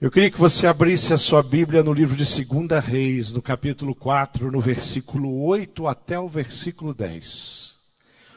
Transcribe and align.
Eu 0.00 0.12
queria 0.12 0.30
que 0.30 0.38
você 0.38 0.64
abrisse 0.68 1.12
a 1.12 1.18
sua 1.18 1.42
Bíblia 1.42 1.82
no 1.82 1.92
livro 1.92 2.14
de 2.14 2.22
2 2.22 2.84
Reis, 2.84 3.32
no 3.32 3.42
capítulo 3.42 3.96
4, 3.96 4.48
no 4.48 4.60
versículo 4.60 5.42
8 5.42 5.88
até 5.88 6.16
o 6.20 6.28
versículo 6.28 6.94
10. 6.94 7.76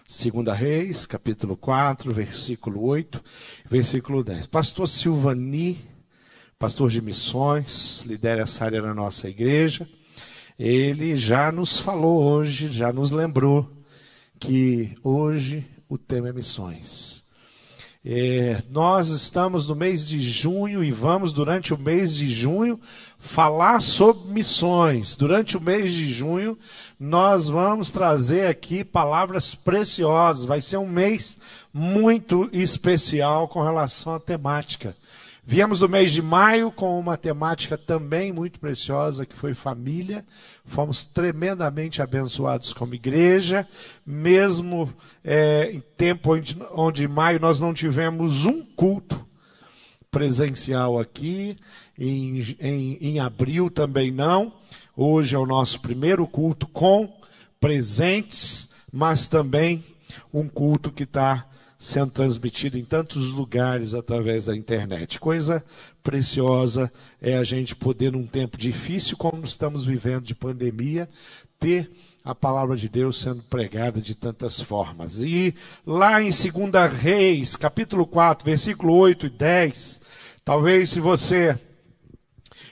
2 0.08 0.58
Reis, 0.58 1.05
capítulo 1.05 1.55
4, 1.55 2.12
versículo 2.12 2.84
8, 2.84 3.24
versículo 3.70 4.24
10. 4.24 4.47
Pastor 4.47 4.88
Silvani, 4.88 5.78
pastor 6.58 6.89
de 6.89 7.00
missões, 7.00 8.02
lidera 8.08 8.42
essa 8.42 8.66
área 8.66 8.82
na 8.82 8.96
nossa 8.96 9.30
igreja. 9.30 9.88
Ele 10.58 11.16
já 11.16 11.52
nos 11.52 11.80
falou 11.80 12.24
hoje, 12.24 12.72
já 12.72 12.92
nos 12.92 13.12
lembrou 13.12 13.72
que 14.40 14.96
hoje 15.04 15.64
o 15.88 15.96
tema 15.96 16.30
é 16.30 16.34
missões. 16.34 17.23
É, 18.04 18.63
nós 18.72 19.09
estamos 19.09 19.68
no 19.68 19.76
mês 19.76 20.08
de 20.08 20.20
junho 20.20 20.84
e 20.84 20.91
vamos, 20.91 21.31
durante 21.31 21.72
o 21.72 21.77
mês 21.77 22.16
de 22.16 22.27
junho, 22.27 22.80
falar 23.20 23.80
sobre 23.80 24.32
missões. 24.32 25.16
Durante 25.16 25.55
o 25.55 25.62
mês 25.62 25.94
de 25.94 26.12
junho, 26.12 26.58
nós 27.00 27.48
vamos 27.48 27.91
trazer 27.91 28.48
aqui 28.48 28.84
palavras 28.84 29.54
preciosas. 29.54 30.46
Vai 30.46 30.62
ser 30.62 30.77
um 30.77 30.88
mês 30.88 31.38
muito 31.72 32.50
especial 32.52 33.48
com 33.48 33.62
relação 33.62 34.16
à 34.16 34.20
temática. 34.20 34.96
Viemos 35.44 35.80
do 35.80 35.90
mês 35.90 36.12
de 36.12 36.22
maio 36.22 36.72
com 36.72 37.00
uma 37.00 37.18
temática 37.18 37.76
também 37.76 38.32
muito 38.32 38.59
preciosa, 38.59 39.26
que 39.26 39.36
foi 39.36 39.55
família. 39.55 40.23
Fomos 40.63 41.04
tremendamente 41.04 41.99
abençoados 41.99 42.73
como 42.73 42.94
igreja, 42.94 43.68
mesmo 44.05 44.94
é, 45.23 45.72
em 45.73 45.84
tempo 45.98 46.35
onde, 46.35 46.58
onde 46.73 47.05
em 47.05 47.08
maio 47.08 47.40
nós 47.40 47.59
não 47.59 47.73
tivemos 47.73 48.46
um 48.46 48.63
culto 48.63 49.27
presencial 50.12 50.99
aqui, 50.99 51.55
em, 51.98 52.40
em, 52.60 52.98
em 53.02 53.20
abril 53.20 53.71
também 53.71 54.12
não. 54.12 54.54
Hoje 54.96 55.35
é 55.35 55.40
o 55.40 55.46
nosso 55.46 55.79
primeiro 55.82 56.27
culto 56.27 56.68
com 56.68 57.12
presentes, 57.60 58.70
mas 58.94 59.27
também 59.27 59.84
um 60.32 60.48
culto 60.48 60.91
que 60.91 61.04
está 61.04 61.48
sendo 61.82 62.12
transmitido 62.12 62.77
em 62.77 62.85
tantos 62.85 63.32
lugares 63.32 63.96
através 63.96 64.45
da 64.45 64.55
internet. 64.55 65.19
Coisa 65.19 65.65
preciosa 66.03 66.93
é 67.19 67.35
a 67.35 67.43
gente 67.43 67.75
poder, 67.75 68.11
num 68.11 68.27
tempo 68.27 68.55
difícil 68.55 69.17
como 69.17 69.43
estamos 69.43 69.83
vivendo 69.83 70.21
de 70.21 70.35
pandemia, 70.35 71.09
ter 71.59 71.89
a 72.23 72.35
palavra 72.35 72.77
de 72.77 72.88
Deus 72.88 73.19
sendo 73.19 73.41
pregada 73.41 73.99
de 73.99 74.13
tantas 74.13 74.61
formas. 74.61 75.23
E 75.23 75.55
lá 75.83 76.21
em 76.21 76.29
2 76.29 76.93
Reis, 76.93 77.55
capítulo 77.55 78.05
4, 78.05 78.45
versículo 78.45 78.93
8 78.93 79.25
e 79.25 79.29
10, 79.31 80.01
talvez 80.45 80.91
se 80.91 80.99
você. 80.99 81.57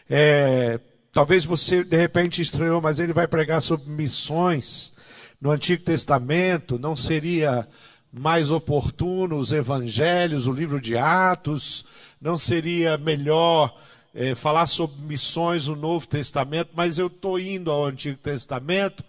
É, 0.07 0.79
talvez 1.11 1.44
você 1.44 1.83
de 1.83 1.97
repente 1.97 2.44
estranhou, 2.44 2.79
mas 2.79 2.99
ele 2.99 3.11
vai 3.13 3.27
pregar 3.27 3.59
sobre 3.59 3.89
missões 3.89 4.94
no 5.41 5.49
Antigo 5.49 5.83
Testamento, 5.83 6.77
não 6.77 6.95
seria 6.95 7.67
mais 8.11 8.52
oportuno 8.52 9.38
os 9.38 9.52
evangelhos, 9.52 10.47
o 10.47 10.52
livro 10.52 10.81
de 10.81 10.97
Atos? 10.97 11.85
Não 12.19 12.38
seria 12.38 12.97
melhor 12.97 13.75
é, 14.13 14.35
falar 14.35 14.66
sobre 14.66 15.01
missões 15.01 15.67
no 15.67 15.75
Novo 15.75 16.07
Testamento? 16.07 16.71
Mas 16.75 16.97
eu 16.97 17.07
estou 17.07 17.39
indo 17.39 17.71
ao 17.71 17.85
Antigo 17.85 18.17
Testamento 18.17 19.03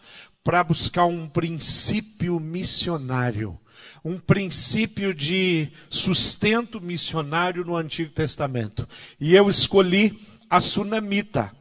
para 0.45 0.63
buscar 0.65 1.07
um 1.07 1.29
princípio 1.29 2.39
missionário, 2.41 3.59
um 4.05 4.19
princípio 4.19 5.13
de 5.15 5.69
sustento 5.89 6.81
missionário 6.81 7.65
no 7.65 7.77
Antigo 7.77 8.11
Testamento. 8.11 8.89
E 9.19 9.35
eu 9.35 9.49
escolhi 9.49 10.19
a 10.49 10.61
sunamita. 10.61 11.53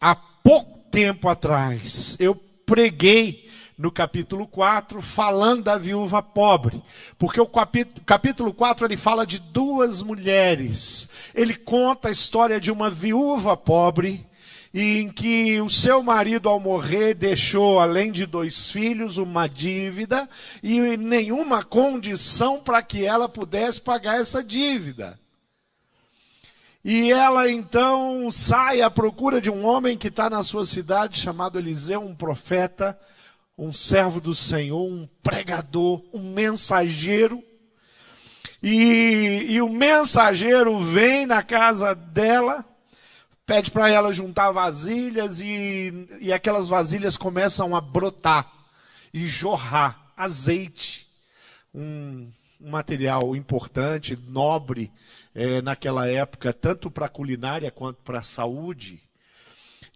Há 0.00 0.14
pouco 0.14 0.78
tempo 0.90 1.28
atrás, 1.28 2.16
eu 2.18 2.34
preguei 2.34 3.47
no 3.78 3.92
capítulo 3.92 4.44
4, 4.44 5.00
falando 5.00 5.62
da 5.62 5.78
viúva 5.78 6.20
pobre. 6.20 6.82
Porque 7.16 7.40
o 7.40 7.46
capítulo, 7.46 8.04
capítulo 8.04 8.52
4 8.52 8.84
ele 8.84 8.96
fala 8.96 9.24
de 9.24 9.38
duas 9.38 10.02
mulheres. 10.02 11.08
Ele 11.32 11.54
conta 11.54 12.08
a 12.08 12.10
história 12.10 12.60
de 12.60 12.72
uma 12.72 12.90
viúva 12.90 13.56
pobre, 13.56 14.26
em 14.74 15.08
que 15.08 15.60
o 15.60 15.70
seu 15.70 16.02
marido, 16.02 16.48
ao 16.48 16.58
morrer, 16.58 17.14
deixou, 17.14 17.78
além 17.78 18.10
de 18.10 18.26
dois 18.26 18.68
filhos, 18.68 19.16
uma 19.16 19.48
dívida 19.48 20.28
e 20.60 20.96
nenhuma 20.96 21.62
condição 21.62 22.60
para 22.60 22.82
que 22.82 23.04
ela 23.04 23.28
pudesse 23.28 23.80
pagar 23.80 24.20
essa 24.20 24.42
dívida. 24.42 25.18
E 26.84 27.12
ela 27.12 27.50
então 27.50 28.28
sai 28.30 28.82
à 28.82 28.90
procura 28.90 29.40
de 29.40 29.50
um 29.50 29.64
homem 29.64 29.96
que 29.96 30.08
está 30.08 30.28
na 30.28 30.42
sua 30.42 30.64
cidade, 30.64 31.18
chamado 31.18 31.58
Eliseu, 31.58 32.00
um 32.00 32.14
profeta 32.14 32.98
um 33.58 33.72
servo 33.72 34.20
do 34.20 34.36
Senhor, 34.36 34.86
um 34.86 35.08
pregador, 35.20 36.00
um 36.14 36.32
mensageiro. 36.32 37.42
E, 38.62 39.46
e 39.48 39.60
o 39.60 39.68
mensageiro 39.68 40.78
vem 40.78 41.26
na 41.26 41.42
casa 41.42 41.92
dela, 41.92 42.64
pede 43.44 43.70
para 43.72 43.90
ela 43.90 44.12
juntar 44.12 44.52
vasilhas 44.52 45.40
e, 45.40 46.06
e 46.20 46.32
aquelas 46.32 46.68
vasilhas 46.68 47.16
começam 47.16 47.74
a 47.74 47.80
brotar 47.80 48.48
e 49.12 49.26
jorrar 49.26 50.12
azeite, 50.16 51.08
um, 51.74 52.30
um 52.60 52.70
material 52.70 53.34
importante, 53.34 54.16
nobre 54.28 54.92
é, 55.34 55.60
naquela 55.62 56.08
época, 56.08 56.52
tanto 56.52 56.90
para 56.90 57.06
a 57.06 57.10
culinária 57.10 57.70
quanto 57.70 58.02
para 58.02 58.18
a 58.18 58.24
saúde. 58.24 59.00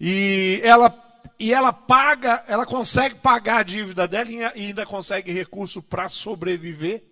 E 0.00 0.60
ela 0.64 1.11
e 1.38 1.52
ela 1.52 1.72
paga, 1.72 2.44
ela 2.46 2.64
consegue 2.64 3.16
pagar 3.16 3.58
a 3.58 3.62
dívida 3.62 4.06
dela 4.06 4.30
e 4.30 4.44
ainda 4.44 4.86
consegue 4.86 5.32
recurso 5.32 5.82
para 5.82 6.08
sobreviver. 6.08 7.02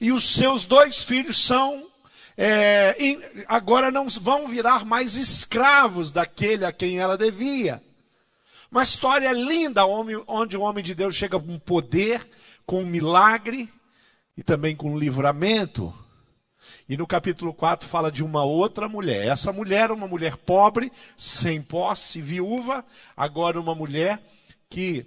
E 0.00 0.10
os 0.10 0.24
seus 0.24 0.64
dois 0.64 1.04
filhos 1.04 1.38
são 1.38 1.86
é, 2.36 2.96
agora 3.46 3.90
não 3.90 4.08
vão 4.08 4.48
virar 4.48 4.84
mais 4.84 5.14
escravos 5.14 6.10
daquele 6.10 6.64
a 6.64 6.72
quem 6.72 6.98
ela 6.98 7.16
devia. 7.16 7.82
Uma 8.70 8.82
história 8.82 9.30
linda 9.32 9.86
onde 9.86 10.56
o 10.56 10.62
homem 10.62 10.82
de 10.82 10.94
Deus 10.94 11.14
chega 11.14 11.38
com 11.38 11.58
poder, 11.58 12.28
com 12.66 12.84
milagre 12.84 13.72
e 14.36 14.42
também 14.42 14.74
com 14.74 14.98
livramento. 14.98 15.94
E 16.88 16.96
no 16.96 17.06
capítulo 17.06 17.52
4 17.52 17.88
fala 17.88 18.10
de 18.10 18.22
uma 18.22 18.44
outra 18.44 18.88
mulher. 18.88 19.26
Essa 19.26 19.52
mulher, 19.52 19.90
uma 19.90 20.06
mulher 20.06 20.36
pobre, 20.36 20.92
sem 21.16 21.62
posse, 21.62 22.20
viúva, 22.20 22.84
agora 23.16 23.60
uma 23.60 23.74
mulher 23.74 24.22
que 24.68 25.06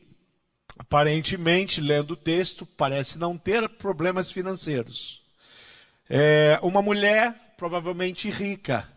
aparentemente, 0.77 1.81
lendo 1.81 2.11
o 2.11 2.17
texto, 2.17 2.65
parece 2.65 3.17
não 3.17 3.37
ter 3.37 3.67
problemas 3.67 4.29
financeiros. 4.29 5.21
É 6.09 6.59
uma 6.61 6.81
mulher 6.81 7.53
provavelmente 7.57 8.29
rica. 8.29 8.87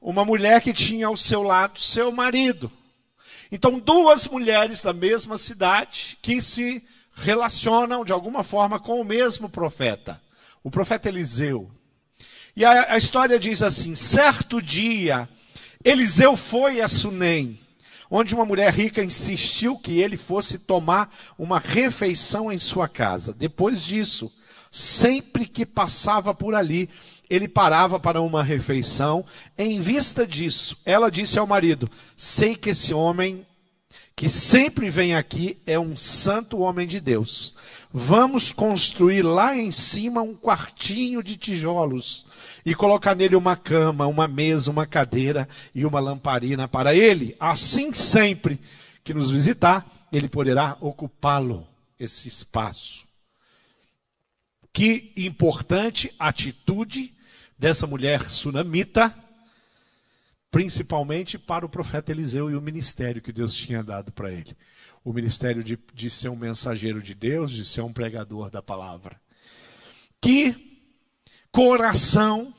Uma 0.00 0.24
mulher 0.24 0.60
que 0.60 0.72
tinha 0.72 1.06
ao 1.06 1.16
seu 1.16 1.42
lado 1.42 1.78
seu 1.78 2.10
marido. 2.10 2.70
Então, 3.50 3.78
duas 3.78 4.26
mulheres 4.26 4.82
da 4.82 4.92
mesma 4.92 5.38
cidade 5.38 6.18
que 6.20 6.42
se 6.42 6.82
relacionam 7.14 8.04
de 8.04 8.12
alguma 8.12 8.42
forma 8.42 8.78
com 8.80 9.00
o 9.00 9.04
mesmo 9.04 9.48
profeta, 9.48 10.20
o 10.62 10.70
profeta 10.70 11.08
Eliseu. 11.08 11.70
E 12.56 12.64
a, 12.64 12.94
a 12.94 12.96
história 12.96 13.38
diz 13.38 13.62
assim: 13.62 13.94
certo 13.94 14.62
dia, 14.62 15.28
Eliseu 15.84 16.36
foi 16.36 16.80
a 16.80 16.88
Sunem, 16.88 17.60
onde 18.10 18.34
uma 18.34 18.46
mulher 18.46 18.72
rica 18.72 19.04
insistiu 19.04 19.76
que 19.76 20.00
ele 20.00 20.16
fosse 20.16 20.58
tomar 20.60 21.14
uma 21.38 21.58
refeição 21.58 22.50
em 22.50 22.58
sua 22.58 22.88
casa. 22.88 23.34
Depois 23.34 23.82
disso, 23.82 24.32
sempre 24.72 25.44
que 25.44 25.66
passava 25.66 26.32
por 26.32 26.54
ali, 26.54 26.88
ele 27.28 27.46
parava 27.46 28.00
para 28.00 28.22
uma 28.22 28.42
refeição. 28.42 29.22
Em 29.58 29.78
vista 29.78 30.26
disso, 30.26 30.78
ela 30.86 31.10
disse 31.10 31.38
ao 31.38 31.46
marido: 31.46 31.90
Sei 32.16 32.56
que 32.56 32.70
esse 32.70 32.94
homem 32.94 33.46
que 34.16 34.30
sempre 34.30 34.88
vem 34.88 35.14
aqui 35.14 35.58
é 35.66 35.78
um 35.78 35.94
santo 35.94 36.60
homem 36.60 36.86
de 36.86 36.98
Deus. 37.00 37.54
Vamos 37.92 38.50
construir 38.50 39.20
lá 39.20 39.54
em 39.54 39.70
cima 39.70 40.22
um 40.22 40.34
quartinho 40.34 41.22
de 41.22 41.36
tijolos 41.36 42.24
e 42.64 42.74
colocar 42.74 43.14
nele 43.14 43.36
uma 43.36 43.56
cama, 43.56 44.06
uma 44.06 44.26
mesa, 44.26 44.70
uma 44.70 44.86
cadeira 44.86 45.46
e 45.74 45.84
uma 45.84 46.00
lamparina 46.00 46.66
para 46.66 46.94
ele. 46.94 47.36
Assim, 47.38 47.92
sempre 47.92 48.58
que 49.04 49.12
nos 49.12 49.30
visitar, 49.30 49.86
ele 50.10 50.30
poderá 50.30 50.78
ocupá-lo, 50.80 51.66
esse 52.00 52.26
espaço. 52.26 53.06
Que 54.72 55.12
importante 55.14 56.10
atitude 56.18 57.12
dessa 57.58 57.86
mulher 57.86 58.30
sunamita 58.30 59.14
principalmente 60.56 61.38
para 61.38 61.66
o 61.66 61.68
profeta 61.68 62.10
Eliseu 62.10 62.50
e 62.50 62.56
o 62.56 62.62
ministério 62.62 63.20
que 63.20 63.30
Deus 63.30 63.54
tinha 63.54 63.82
dado 63.82 64.10
para 64.10 64.32
ele. 64.32 64.56
O 65.04 65.12
ministério 65.12 65.62
de, 65.62 65.78
de 65.92 66.08
ser 66.08 66.30
um 66.30 66.34
mensageiro 66.34 67.02
de 67.02 67.14
Deus, 67.14 67.50
de 67.50 67.62
ser 67.62 67.82
um 67.82 67.92
pregador 67.92 68.48
da 68.48 68.62
palavra. 68.62 69.20
Que 70.18 70.80
coração 71.52 72.54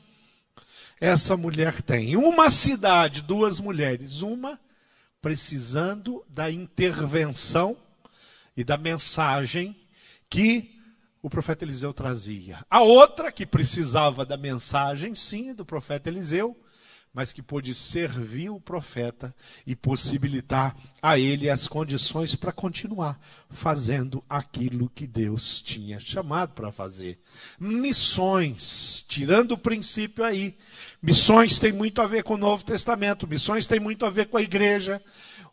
essa 1.00 1.36
mulher 1.36 1.82
tem? 1.82 2.12
Em 2.12 2.16
uma 2.16 2.48
cidade, 2.50 3.20
duas 3.20 3.58
mulheres. 3.58 4.22
Uma 4.22 4.60
precisando 5.20 6.24
da 6.28 6.48
intervenção 6.48 7.76
e 8.56 8.62
da 8.62 8.76
mensagem 8.76 9.74
que 10.30 10.80
o 11.20 11.28
profeta 11.28 11.64
Eliseu 11.64 11.92
trazia. 11.92 12.64
A 12.70 12.80
outra, 12.80 13.32
que 13.32 13.44
precisava 13.44 14.24
da 14.24 14.36
mensagem, 14.36 15.16
sim, 15.16 15.52
do 15.52 15.66
profeta 15.66 16.08
Eliseu, 16.08 16.56
mas 17.18 17.32
que 17.32 17.42
pôde 17.42 17.74
servir 17.74 18.48
o 18.48 18.60
profeta 18.60 19.34
e 19.66 19.74
possibilitar 19.74 20.76
a 21.02 21.18
ele 21.18 21.50
as 21.50 21.66
condições 21.66 22.36
para 22.36 22.52
continuar 22.52 23.18
fazendo 23.50 24.22
aquilo 24.30 24.88
que 24.88 25.04
Deus 25.04 25.60
tinha 25.60 25.98
chamado 25.98 26.52
para 26.52 26.70
fazer. 26.70 27.18
Missões, 27.58 29.04
tirando 29.08 29.50
o 29.50 29.58
princípio 29.58 30.22
aí. 30.22 30.56
Missões 31.02 31.58
tem 31.58 31.72
muito 31.72 32.00
a 32.00 32.06
ver 32.06 32.22
com 32.22 32.34
o 32.34 32.38
Novo 32.38 32.64
Testamento, 32.64 33.26
missões 33.26 33.66
tem 33.66 33.80
muito 33.80 34.06
a 34.06 34.10
ver 34.10 34.26
com 34.26 34.36
a 34.36 34.42
igreja. 34.42 35.02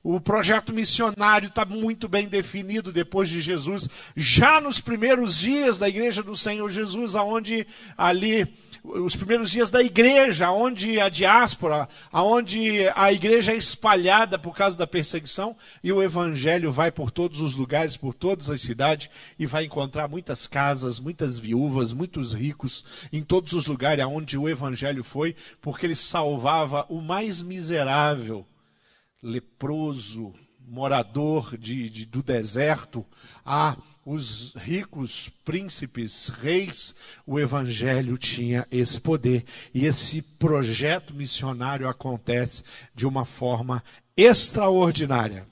O 0.08 0.22
projeto 0.22 0.72
missionário 0.72 1.48
está 1.48 1.66
muito 1.66 2.08
bem 2.08 2.28
definido 2.28 2.92
depois 2.92 3.28
de 3.28 3.42
Jesus, 3.42 3.90
já 4.16 4.62
nos 4.62 4.80
primeiros 4.80 5.36
dias 5.36 5.80
da 5.80 5.90
igreja 5.90 6.22
do 6.22 6.38
Senhor 6.38 6.70
Jesus, 6.70 7.16
aonde 7.16 7.66
ali 7.98 8.48
os 8.84 9.16
primeiros 9.16 9.50
dias 9.50 9.72
da 9.72 9.82
igreja, 9.82 10.52
onde 10.52 11.00
a 11.00 11.10
diáspora, 11.10 11.90
aonde 12.12 12.88
a 12.96 13.12
igreja 13.12 13.52
é 13.52 13.56
espalhada 13.56 14.38
por 14.38 14.56
causa 14.56 14.78
da 14.78 14.86
perseguição 14.86 15.58
e 15.84 15.92
o 15.92 16.04
evangelho 16.04 16.72
vai 16.72 16.92
por 16.92 17.10
todos 17.10 17.42
os 17.42 17.56
lugares, 17.56 17.98
por 17.98 18.14
todas 18.14 18.48
as 18.48 18.62
cidades 18.62 19.10
e 19.40 19.48
vai 19.48 19.66
encontrar 19.66 20.08
muitas 20.08 20.46
casas, 20.46 21.00
muitas 21.00 21.40
viúvas, 21.40 21.92
muitos 21.92 22.32
ricos 22.32 22.86
em 23.12 23.24
todos 23.24 23.54
os 23.54 23.66
lugares 23.66 24.06
aonde 24.06 24.38
o 24.38 24.48
evangelho 24.48 25.04
foi, 25.04 25.36
porque 25.60 25.88
ele 25.88 25.96
salvava 25.96 26.86
o 26.90 27.02
mais 27.02 27.42
miserável, 27.42 28.46
leproso, 29.26 30.34
morador 30.68 31.58
de, 31.58 31.90
de, 31.90 32.06
do 32.06 32.22
deserto, 32.22 33.04
a 33.44 33.76
os 34.06 34.54
ricos 34.56 35.30
príncipes, 35.44 36.30
reis, 36.30 36.94
o 37.26 37.40
evangelho 37.40 38.20
tinha 38.20 38.68
esse 38.70 39.02
poder. 39.02 39.44
E 39.74 39.86
esse 39.86 40.22
projeto 40.22 41.12
missionário 41.12 41.90
acontece 41.90 42.62
de 42.94 43.08
uma 43.08 43.26
forma 43.26 43.84
extraordinária. 44.16 45.48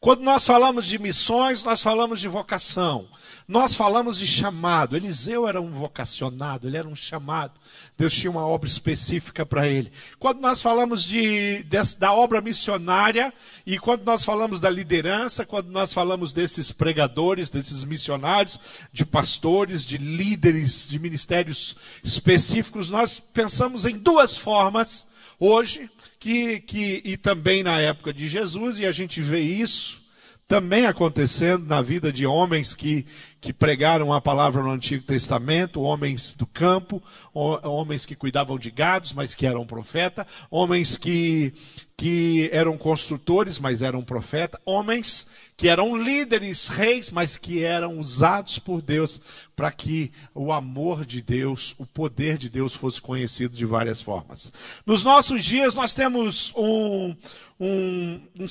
Quando 0.00 0.22
nós 0.22 0.46
falamos 0.46 0.86
de 0.86 0.98
missões, 0.98 1.64
nós 1.64 1.82
falamos 1.82 2.20
de 2.20 2.28
vocação. 2.28 3.08
Nós 3.48 3.74
falamos 3.74 4.18
de 4.18 4.26
chamado. 4.26 4.96
Eliseu 4.96 5.46
era 5.46 5.60
um 5.60 5.70
vocacionado, 5.70 6.66
ele 6.66 6.76
era 6.76 6.88
um 6.88 6.96
chamado. 6.96 7.52
Deus 7.96 8.12
tinha 8.12 8.30
uma 8.30 8.44
obra 8.44 8.68
específica 8.68 9.46
para 9.46 9.68
ele. 9.68 9.92
Quando 10.18 10.40
nós 10.40 10.60
falamos 10.60 11.04
de, 11.04 11.62
de, 11.62 11.96
da 11.96 12.12
obra 12.12 12.40
missionária 12.40 13.32
e 13.64 13.78
quando 13.78 14.04
nós 14.04 14.24
falamos 14.24 14.58
da 14.58 14.68
liderança, 14.68 15.46
quando 15.46 15.68
nós 15.70 15.92
falamos 15.92 16.32
desses 16.32 16.72
pregadores, 16.72 17.48
desses 17.48 17.84
missionários, 17.84 18.58
de 18.92 19.06
pastores, 19.06 19.86
de 19.86 19.96
líderes 19.96 20.88
de 20.88 20.98
ministérios 20.98 21.76
específicos, 22.02 22.90
nós 22.90 23.20
pensamos 23.20 23.86
em 23.86 23.96
duas 23.96 24.36
formas 24.36 25.06
hoje 25.38 25.88
que, 26.18 26.60
que 26.60 27.02
e 27.04 27.16
também 27.16 27.62
na 27.62 27.80
época 27.80 28.12
de 28.12 28.28
Jesus 28.28 28.78
e 28.78 28.86
a 28.86 28.92
gente 28.92 29.20
vê 29.20 29.40
isso 29.40 30.05
também 30.48 30.86
acontecendo 30.86 31.66
na 31.66 31.82
vida 31.82 32.12
de 32.12 32.24
homens 32.24 32.72
que, 32.72 33.04
que 33.40 33.52
pregaram 33.52 34.12
a 34.12 34.20
palavra 34.20 34.62
no 34.62 34.70
Antigo 34.70 35.04
Testamento, 35.04 35.80
homens 35.80 36.34
do 36.34 36.46
campo, 36.46 37.02
homens 37.34 38.06
que 38.06 38.14
cuidavam 38.14 38.56
de 38.56 38.70
gados, 38.70 39.12
mas 39.12 39.34
que 39.34 39.44
eram 39.44 39.66
profeta, 39.66 40.24
homens 40.48 40.96
que, 40.96 41.52
que 41.96 42.48
eram 42.52 42.78
construtores, 42.78 43.58
mas 43.58 43.82
eram 43.82 44.04
profeta, 44.04 44.60
homens 44.64 45.26
que 45.56 45.68
eram 45.68 45.96
líderes, 45.96 46.68
reis, 46.68 47.10
mas 47.10 47.36
que 47.36 47.64
eram 47.64 47.98
usados 47.98 48.60
por 48.60 48.80
Deus 48.80 49.20
para 49.56 49.72
que 49.72 50.12
o 50.32 50.52
amor 50.52 51.04
de 51.04 51.20
Deus, 51.20 51.74
o 51.76 51.84
poder 51.84 52.38
de 52.38 52.48
Deus 52.48 52.72
fosse 52.72 53.02
conhecido 53.02 53.56
de 53.56 53.66
várias 53.66 54.00
formas. 54.00 54.52
Nos 54.84 55.02
nossos 55.02 55.44
dias 55.44 55.74
nós 55.74 55.92
temos 55.92 56.52
um, 56.54 57.16
um, 57.58 58.20
um 58.38 58.46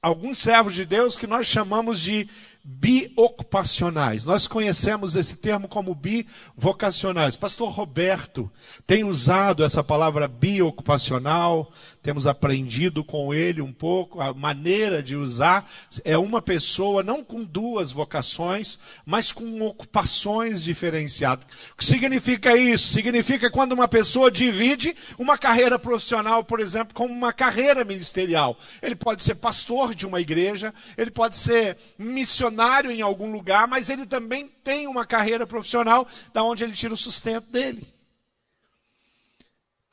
alguns 0.00 0.38
servos 0.38 0.74
de 0.74 0.84
Deus 0.84 1.16
que 1.16 1.26
nós 1.26 1.46
chamamos 1.46 2.00
de 2.00 2.28
biocupacionais. 2.70 4.26
Nós 4.26 4.46
conhecemos 4.46 5.16
esse 5.16 5.36
termo 5.36 5.66
como 5.66 5.94
bivocacionais. 5.94 7.34
Pastor 7.34 7.70
Roberto 7.70 8.52
tem 8.86 9.04
usado 9.04 9.64
essa 9.64 9.82
palavra 9.82 10.28
biocupacional, 10.28 11.72
temos 12.02 12.26
aprendido 12.26 13.02
com 13.02 13.32
ele 13.32 13.62
um 13.62 13.72
pouco 13.72 14.20
a 14.20 14.34
maneira 14.34 15.02
de 15.02 15.16
usar. 15.16 15.66
É 16.04 16.18
uma 16.18 16.42
pessoa 16.42 17.02
não 17.02 17.24
com 17.24 17.42
duas 17.42 17.90
vocações, 17.90 18.78
mas 19.06 19.32
com 19.32 19.62
ocupações 19.62 20.62
diferenciadas. 20.62 21.46
O 21.72 21.76
que 21.78 21.86
significa 21.86 22.54
isso? 22.54 22.92
Significa 22.92 23.50
quando 23.50 23.72
uma 23.72 23.88
pessoa 23.88 24.30
divide 24.30 24.94
uma 25.18 25.38
carreira 25.38 25.78
profissional, 25.78 26.44
por 26.44 26.60
exemplo, 26.60 26.92
com 26.92 27.06
uma 27.06 27.32
carreira 27.32 27.82
ministerial. 27.82 28.58
Ele 28.82 28.94
pode 28.94 29.22
ser 29.22 29.36
pastor 29.36 29.94
de 29.94 30.06
uma 30.06 30.20
igreja, 30.20 30.74
ele 30.98 31.10
pode 31.10 31.34
ser 31.34 31.78
missionário 31.98 32.57
em 32.90 33.00
algum 33.00 33.30
lugar, 33.30 33.66
mas 33.68 33.88
ele 33.90 34.06
também 34.06 34.48
tem 34.64 34.86
uma 34.86 35.06
carreira 35.06 35.46
profissional 35.46 36.06
da 36.32 36.42
onde 36.42 36.64
ele 36.64 36.72
tira 36.72 36.94
o 36.94 36.96
sustento 36.96 37.50
dele 37.50 37.97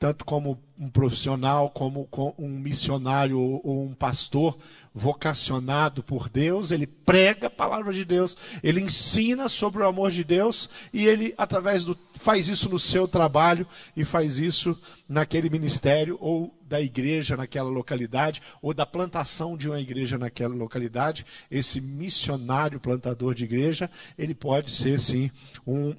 tanto 0.06 0.24
como 0.24 0.62
um 0.78 0.88
profissional, 0.88 1.68
como 1.68 2.08
um 2.38 2.48
missionário 2.48 3.40
ou 3.40 3.84
um 3.84 3.92
pastor 3.92 4.56
vocacionado 4.94 6.00
por 6.00 6.28
Deus, 6.28 6.70
ele 6.70 6.86
prega 6.86 7.48
a 7.48 7.50
palavra 7.50 7.92
de 7.92 8.04
Deus, 8.04 8.36
ele 8.62 8.80
ensina 8.80 9.48
sobre 9.48 9.82
o 9.82 9.86
amor 9.86 10.12
de 10.12 10.22
Deus 10.22 10.70
e 10.92 11.08
ele 11.08 11.34
através 11.36 11.84
do 11.84 11.98
faz 12.14 12.46
isso 12.46 12.68
no 12.68 12.78
seu 12.78 13.08
trabalho 13.08 13.66
e 13.96 14.04
faz 14.04 14.38
isso 14.38 14.80
naquele 15.08 15.50
ministério 15.50 16.16
ou 16.20 16.56
da 16.62 16.80
igreja 16.80 17.36
naquela 17.36 17.68
localidade 17.68 18.40
ou 18.62 18.72
da 18.72 18.86
plantação 18.86 19.56
de 19.56 19.68
uma 19.68 19.80
igreja 19.80 20.16
naquela 20.16 20.54
localidade. 20.54 21.26
Esse 21.50 21.80
missionário 21.80 22.78
plantador 22.78 23.34
de 23.34 23.42
igreja, 23.42 23.90
ele 24.16 24.36
pode 24.36 24.70
ser 24.70 25.00
sim 25.00 25.32
um 25.66 25.96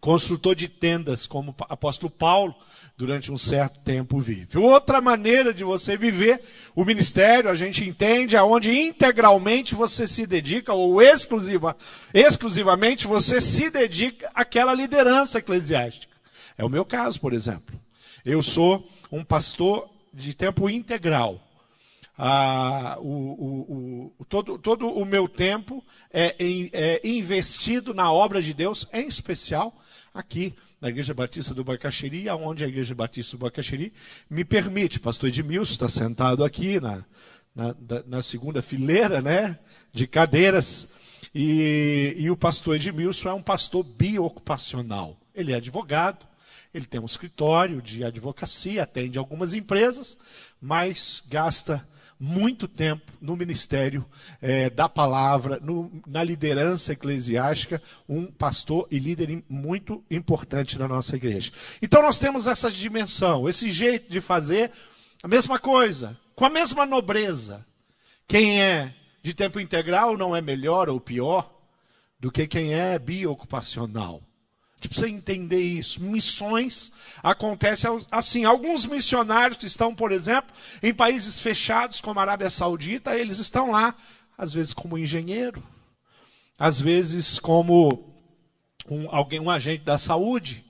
construtor 0.00 0.54
de 0.54 0.68
tendas, 0.68 1.26
como 1.26 1.50
o 1.50 1.54
apóstolo 1.68 2.10
Paulo 2.10 2.54
durante 2.98 3.30
um 3.30 3.38
certo 3.38 3.78
tempo 3.78 4.18
vive. 4.18 4.58
Outra 4.58 5.00
maneira 5.00 5.54
de 5.54 5.62
você 5.62 5.96
viver 5.96 6.40
o 6.74 6.84
ministério, 6.84 7.48
a 7.48 7.54
gente 7.54 7.88
entende, 7.88 8.36
aonde 8.36 8.76
integralmente 8.76 9.76
você 9.76 10.04
se 10.04 10.26
dedica, 10.26 10.74
ou 10.74 11.00
exclusiva, 11.00 11.76
exclusivamente 12.12 13.06
você 13.06 13.40
se 13.40 13.70
dedica 13.70 14.28
àquela 14.34 14.74
liderança 14.74 15.38
eclesiástica. 15.38 16.12
É 16.58 16.64
o 16.64 16.68
meu 16.68 16.84
caso, 16.84 17.20
por 17.20 17.32
exemplo. 17.32 17.80
Eu 18.24 18.42
sou 18.42 18.90
um 19.12 19.22
pastor 19.22 19.88
de 20.12 20.34
tempo 20.34 20.68
integral. 20.68 21.40
Ah, 22.18 22.96
o, 22.98 23.06
o, 23.06 24.12
o, 24.18 24.24
todo, 24.24 24.58
todo 24.58 24.88
o 24.88 25.04
meu 25.04 25.28
tempo 25.28 25.84
é, 26.12 26.34
é 26.72 27.00
investido 27.08 27.94
na 27.94 28.10
obra 28.10 28.42
de 28.42 28.52
Deus, 28.52 28.88
em 28.92 29.06
especial 29.06 29.72
aqui 30.12 30.52
na 30.80 30.88
Igreja 30.88 31.12
Batista 31.12 31.54
do 31.54 31.64
Bacaxeri, 31.64 32.28
aonde 32.28 32.64
a 32.64 32.68
Igreja 32.68 32.94
Batista 32.94 33.36
do 33.36 33.40
Bacaxeri 33.40 33.92
me 34.30 34.44
permite. 34.44 35.00
Pastor 35.00 35.28
Edmilson 35.28 35.72
está 35.72 35.88
sentado 35.88 36.44
aqui 36.44 36.80
na, 36.80 37.04
na, 37.54 37.74
na, 38.06 38.22
segunda 38.22 38.62
fileira 38.62 39.20
né, 39.20 39.58
de 39.92 40.06
cadeiras. 40.06 40.88
E, 41.34 42.14
e 42.16 42.30
o 42.30 42.36
pastor 42.36 42.76
Edmilson 42.76 43.28
é 43.28 43.34
um 43.34 43.42
pastor 43.42 43.82
biocupacional. 43.82 45.16
Ele 45.34 45.52
é 45.52 45.56
advogado, 45.56 46.26
ele 46.72 46.86
tem 46.86 47.00
um 47.00 47.06
escritório 47.06 47.82
de 47.82 48.04
advocacia, 48.04 48.84
atende 48.84 49.18
algumas 49.18 49.54
empresas, 49.54 50.16
mas 50.60 51.22
gasta 51.28 51.86
muito 52.18 52.66
tempo 52.66 53.12
no 53.20 53.36
ministério 53.36 54.04
é, 54.42 54.68
da 54.68 54.88
palavra, 54.88 55.60
no, 55.60 55.90
na 56.06 56.22
liderança 56.22 56.92
eclesiástica, 56.92 57.80
um 58.08 58.26
pastor 58.26 58.88
e 58.90 58.98
líder 58.98 59.42
muito 59.48 60.04
importante 60.10 60.78
na 60.78 60.88
nossa 60.88 61.16
igreja. 61.16 61.52
Então 61.80 62.02
nós 62.02 62.18
temos 62.18 62.46
essa 62.46 62.70
dimensão, 62.70 63.48
esse 63.48 63.70
jeito 63.70 64.10
de 64.10 64.20
fazer 64.20 64.70
a 65.22 65.28
mesma 65.28 65.58
coisa, 65.58 66.18
com 66.34 66.44
a 66.44 66.50
mesma 66.50 66.84
nobreza. 66.84 67.64
Quem 68.26 68.60
é 68.60 68.94
de 69.22 69.32
tempo 69.32 69.60
integral 69.60 70.16
não 70.16 70.34
é 70.34 70.40
melhor 70.40 70.88
ou 70.88 71.00
pior 71.00 71.52
do 72.18 72.32
que 72.32 72.46
quem 72.46 72.74
é 72.74 72.98
biocupacional. 72.98 74.22
Gente 74.78 74.88
precisa 74.90 75.08
entender 75.08 75.60
isso. 75.60 76.00
Missões 76.00 76.92
acontecem 77.20 77.90
assim. 78.12 78.44
Alguns 78.44 78.86
missionários 78.86 79.62
estão, 79.64 79.92
por 79.92 80.12
exemplo, 80.12 80.54
em 80.80 80.94
países 80.94 81.40
fechados, 81.40 82.00
como 82.00 82.20
a 82.20 82.22
Arábia 82.22 82.48
Saudita, 82.48 83.16
eles 83.16 83.38
estão 83.38 83.72
lá, 83.72 83.92
às 84.36 84.52
vezes 84.52 84.72
como 84.72 84.96
engenheiro, 84.96 85.60
às 86.56 86.80
vezes 86.80 87.40
como 87.40 88.14
um, 88.88 89.08
alguém, 89.10 89.40
um 89.40 89.50
agente 89.50 89.82
da 89.82 89.98
saúde, 89.98 90.64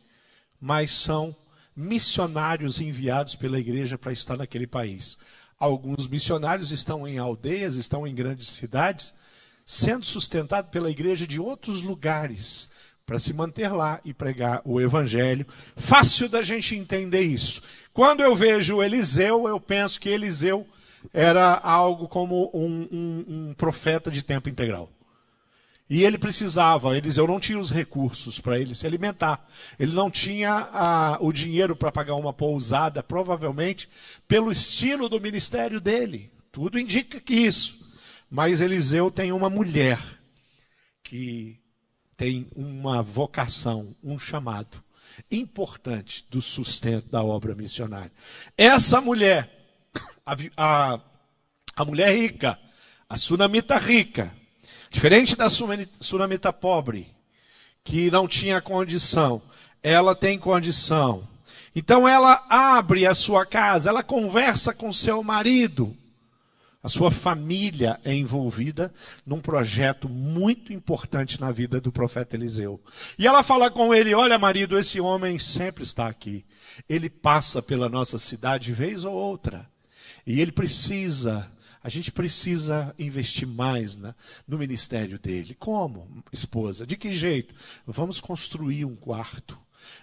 mas 0.59 0.91
são 0.91 1.37
missionários 1.77 2.81
enviados 2.81 3.37
pela 3.37 3.61
igreja 3.61 3.99
para 3.99 4.11
estar 4.11 4.39
naquele 4.39 4.67
país. 4.67 5.19
Alguns 5.59 6.09
missionários 6.09 6.73
estão 6.73 7.07
em 7.07 7.19
aldeias, 7.19 7.75
estão 7.75 8.07
em 8.07 8.15
grandes 8.15 8.49
cidades, 8.49 9.13
sendo 9.67 10.07
sustentados 10.07 10.71
pela 10.71 10.91
igreja 10.91 11.27
de 11.27 11.39
outros 11.39 11.83
lugares 11.83 12.71
para 13.09 13.19
se 13.19 13.33
manter 13.33 13.71
lá 13.71 14.03
e 14.05 14.13
pregar 14.13 14.61
o 14.67 14.79
evangelho. 14.79 15.47
Fácil 15.75 16.29
da 16.29 16.43
gente 16.43 16.77
entender 16.77 17.23
isso. 17.23 17.63
Quando 17.91 18.23
eu 18.23 18.37
vejo 18.37 18.83
Eliseu, 18.83 19.49
eu 19.49 19.59
penso 19.59 19.99
que 19.99 20.11
Eliseu 20.11 20.67
era 21.11 21.55
algo 21.55 22.07
como 22.07 22.51
um, 22.53 22.87
um, 22.93 23.25
um 23.29 23.55
profeta 23.55 24.11
de 24.11 24.23
tempo 24.23 24.51
integral. 24.51 24.91
E 25.89 26.05
ele 26.05 26.19
precisava, 26.19 26.95
Eliseu 26.95 27.27
não 27.27 27.41
tinha 27.41 27.59
os 27.59 27.71
recursos 27.71 28.39
para 28.41 28.61
ele 28.61 28.75
se 28.75 28.87
alimentar. 28.87 29.43
Ele 29.81 29.93
não 29.93 30.11
tinha 30.11 31.17
o 31.19 31.33
dinheiro 31.33 31.75
para 31.75 31.91
pagar 31.91 32.15
uma 32.15 32.35
pousada, 32.35 33.03
provavelmente 33.03 33.89
pelo 34.29 34.53
estilo 34.53 35.09
do 35.09 35.19
ministério 35.19 35.81
dele. 35.81 36.31
Tudo 36.53 36.79
indica 36.79 37.19
que 37.19 37.33
isso. 37.33 37.79
Mas 38.31 38.61
Eliseu 38.61 39.11
tem 39.11 39.33
uma 39.33 39.49
mulher 39.49 39.99
que 41.03 41.58
tem 42.19 42.49
uma 42.57 43.01
vocação, 43.01 43.95
um 44.03 44.19
chamado 44.19 44.83
importante 45.31 46.27
do 46.29 46.41
sustento 46.41 47.09
da 47.09 47.23
obra 47.23 47.55
missionária. 47.55 48.11
Essa 48.57 49.01
mulher, 49.01 49.49
a, 50.27 50.37
a, 50.57 51.01
a 51.77 51.85
mulher 51.85 52.13
rica, 52.13 52.59
a 53.09 53.17
sunamita 53.17 53.79
rica, 53.79 54.35
diferente 54.91 55.37
da 55.37 55.47
sunamita 55.49 56.53
pobre, 56.53 57.15
que 57.85 58.11
não 58.11 58.27
tinha 58.27 58.61
condição, 58.61 59.41
ela 59.81 60.13
tem 60.13 60.37
condição. 60.37 61.27
Então 61.75 62.07
ela 62.09 62.45
abre 62.51 63.07
a 63.07 63.15
sua 63.15 63.47
casa, 63.47 63.91
ela 63.91 64.03
conversa 64.03 64.75
com 64.75 64.93
seu 64.93 65.23
marido. 65.23 65.97
A 66.81 66.89
sua 66.89 67.11
família 67.11 67.99
é 68.05 68.15
envolvida 68.15 68.95
num 69.27 69.41
projeto 69.41 70.09
muito 70.09 70.73
importante 70.73 71.41
na 71.41 71.51
vida 71.51 71.81
do 71.81 71.91
profeta 71.91 72.37
Eliseu. 72.37 72.81
E 73.19 73.27
ela 73.27 73.43
fala 73.43 73.69
com 73.69 73.93
ele: 73.93 74.15
Olha, 74.15 74.39
marido, 74.39 74.79
esse 74.79 75.01
homem 75.01 75.41
sempre 75.41 75.83
está 75.83 76.07
aqui. 76.07 76.45
Ele 76.89 77.11
passa 77.11 77.61
pela 77.61 77.89
nossa 77.89 78.17
cidade 78.17 78.73
vez 78.73 79.03
ou 79.03 79.13
outra. 79.13 79.69
E 80.25 80.41
ele 80.41 80.53
precisa, 80.53 81.51
a 81.83 81.89
gente 81.89 82.13
precisa 82.13 82.95
investir 82.97 83.49
mais 83.49 83.99
né, 83.99 84.15
no 84.47 84.57
ministério 84.57 85.19
dele. 85.19 85.57
Como, 85.59 86.23
esposa? 86.33 86.87
De 86.87 86.97
que 86.97 87.13
jeito? 87.13 87.55
Vamos 87.85 88.21
construir 88.21 88.85
um 88.85 88.95
quarto. 88.95 89.59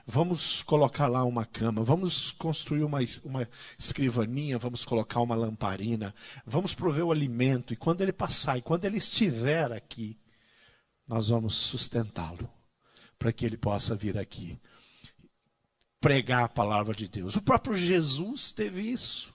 Vamos 0.05 0.63
colocar 0.63 1.07
lá 1.07 1.23
uma 1.23 1.45
cama, 1.45 1.83
vamos 1.83 2.31
construir 2.31 2.83
uma, 2.83 2.99
uma 3.23 3.47
escrivaninha, 3.77 4.57
vamos 4.57 4.85
colocar 4.85 5.21
uma 5.21 5.35
lamparina, 5.35 6.13
vamos 6.45 6.73
prover 6.73 7.05
o 7.05 7.11
alimento, 7.11 7.73
e 7.73 7.77
quando 7.77 8.01
ele 8.01 8.13
passar, 8.13 8.57
e 8.57 8.61
quando 8.61 8.85
ele 8.85 8.97
estiver 8.97 9.71
aqui, 9.71 10.17
nós 11.07 11.27
vamos 11.27 11.55
sustentá-lo, 11.55 12.49
para 13.19 13.31
que 13.33 13.45
ele 13.45 13.57
possa 13.57 13.95
vir 13.95 14.17
aqui 14.17 14.59
pregar 15.99 16.43
a 16.43 16.49
palavra 16.49 16.93
de 16.93 17.07
Deus. 17.07 17.35
O 17.35 17.41
próprio 17.41 17.75
Jesus 17.75 18.51
teve 18.51 18.81
isso. 18.81 19.34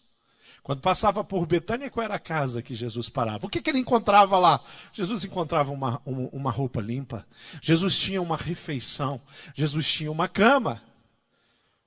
Quando 0.62 0.80
passava 0.80 1.24
por 1.24 1.46
Betânia, 1.46 1.90
qual 1.90 2.04
era 2.04 2.14
a 2.14 2.20
casa 2.20 2.62
que 2.62 2.74
Jesus 2.74 3.08
parava? 3.08 3.46
O 3.46 3.48
que, 3.48 3.62
que 3.62 3.70
ele 3.70 3.78
encontrava 3.78 4.38
lá? 4.38 4.60
Jesus 4.92 5.24
encontrava 5.24 5.72
uma, 5.72 6.00
uma 6.04 6.50
roupa 6.50 6.80
limpa. 6.80 7.26
Jesus 7.62 7.98
tinha 7.98 8.20
uma 8.20 8.36
refeição. 8.36 9.20
Jesus 9.54 9.90
tinha 9.90 10.12
uma 10.12 10.28
cama. 10.28 10.82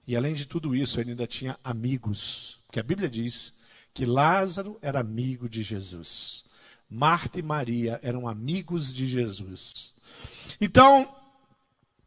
E 0.08 0.15
além 0.15 0.34
de 0.34 0.46
tudo 0.46 0.75
isso, 0.75 1.00
ele 1.00 1.12
ainda 1.12 1.27
tinha 1.27 1.58
amigos. 1.63 2.60
Porque 2.65 2.80
a 2.80 2.84
Bíblia 2.84 3.10
diz 3.10 3.53
que 3.94 4.06
Lázaro 4.06 4.77
era 4.82 5.00
amigo 5.00 5.48
de 5.48 5.62
Jesus. 5.62 6.44
Marta 6.89 7.39
e 7.39 7.44
Maria 7.44 8.00
eram 8.03 8.27
amigos 8.27 8.94
de 8.94 9.06
Jesus. 9.06 9.94
Então, 10.60 11.08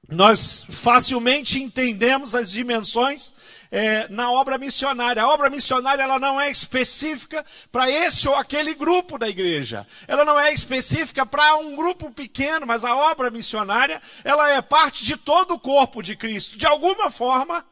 nós 0.09 0.65
facilmente 0.69 1.61
entendemos 1.61 2.35
as 2.35 2.51
dimensões 2.51 3.33
é, 3.71 4.09
na 4.09 4.31
obra 4.31 4.57
missionária. 4.57 5.23
A 5.23 5.29
obra 5.29 5.51
missionária 5.51 6.03
ela 6.03 6.19
não 6.19 6.41
é 6.41 6.49
específica 6.49 7.45
para 7.73 7.91
esse 7.91 8.29
ou 8.29 8.35
aquele 8.37 8.75
grupo 8.75 9.19
da 9.19 9.29
igreja. 9.29 9.87
Ela 10.07 10.25
não 10.25 10.39
é 10.39 10.53
específica 10.53 11.27
para 11.27 11.57
um 11.57 11.75
grupo 11.75 12.11
pequeno, 12.13 12.67
mas 12.67 12.85
a 12.85 12.95
obra 12.95 13.31
missionária 13.31 14.01
ela 14.23 14.49
é 14.51 14.63
parte 14.63 15.05
de 15.05 15.17
todo 15.17 15.55
o 15.55 15.59
corpo 15.59 16.03
de 16.03 16.15
Cristo. 16.15 16.57
De 16.57 16.67
alguma 16.67 17.11
forma, 17.11 17.67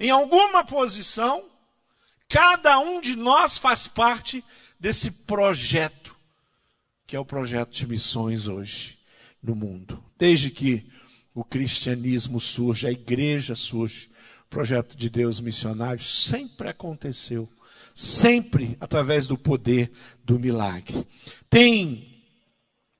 em 0.00 0.10
alguma 0.10 0.64
posição, 0.64 1.44
cada 2.28 2.80
um 2.80 3.00
de 3.00 3.14
nós 3.14 3.56
faz 3.56 3.86
parte 3.86 4.44
desse 4.78 5.10
projeto, 5.10 6.16
que 7.06 7.14
é 7.14 7.20
o 7.20 7.24
projeto 7.24 7.70
de 7.70 7.86
missões 7.86 8.48
hoje 8.48 8.98
no 9.40 9.54
mundo. 9.54 10.02
Desde 10.18 10.50
que 10.50 10.84
o 11.34 11.44
cristianismo 11.44 12.38
surge, 12.40 12.86
a 12.86 12.92
igreja 12.92 13.54
surge, 13.54 14.10
o 14.46 14.48
projeto 14.50 14.96
de 14.96 15.08
Deus 15.08 15.40
missionário 15.40 16.02
sempre 16.02 16.68
aconteceu, 16.68 17.48
sempre 17.94 18.76
através 18.80 19.26
do 19.26 19.38
poder 19.38 19.90
do 20.24 20.38
milagre. 20.38 21.06
Tem 21.48 22.22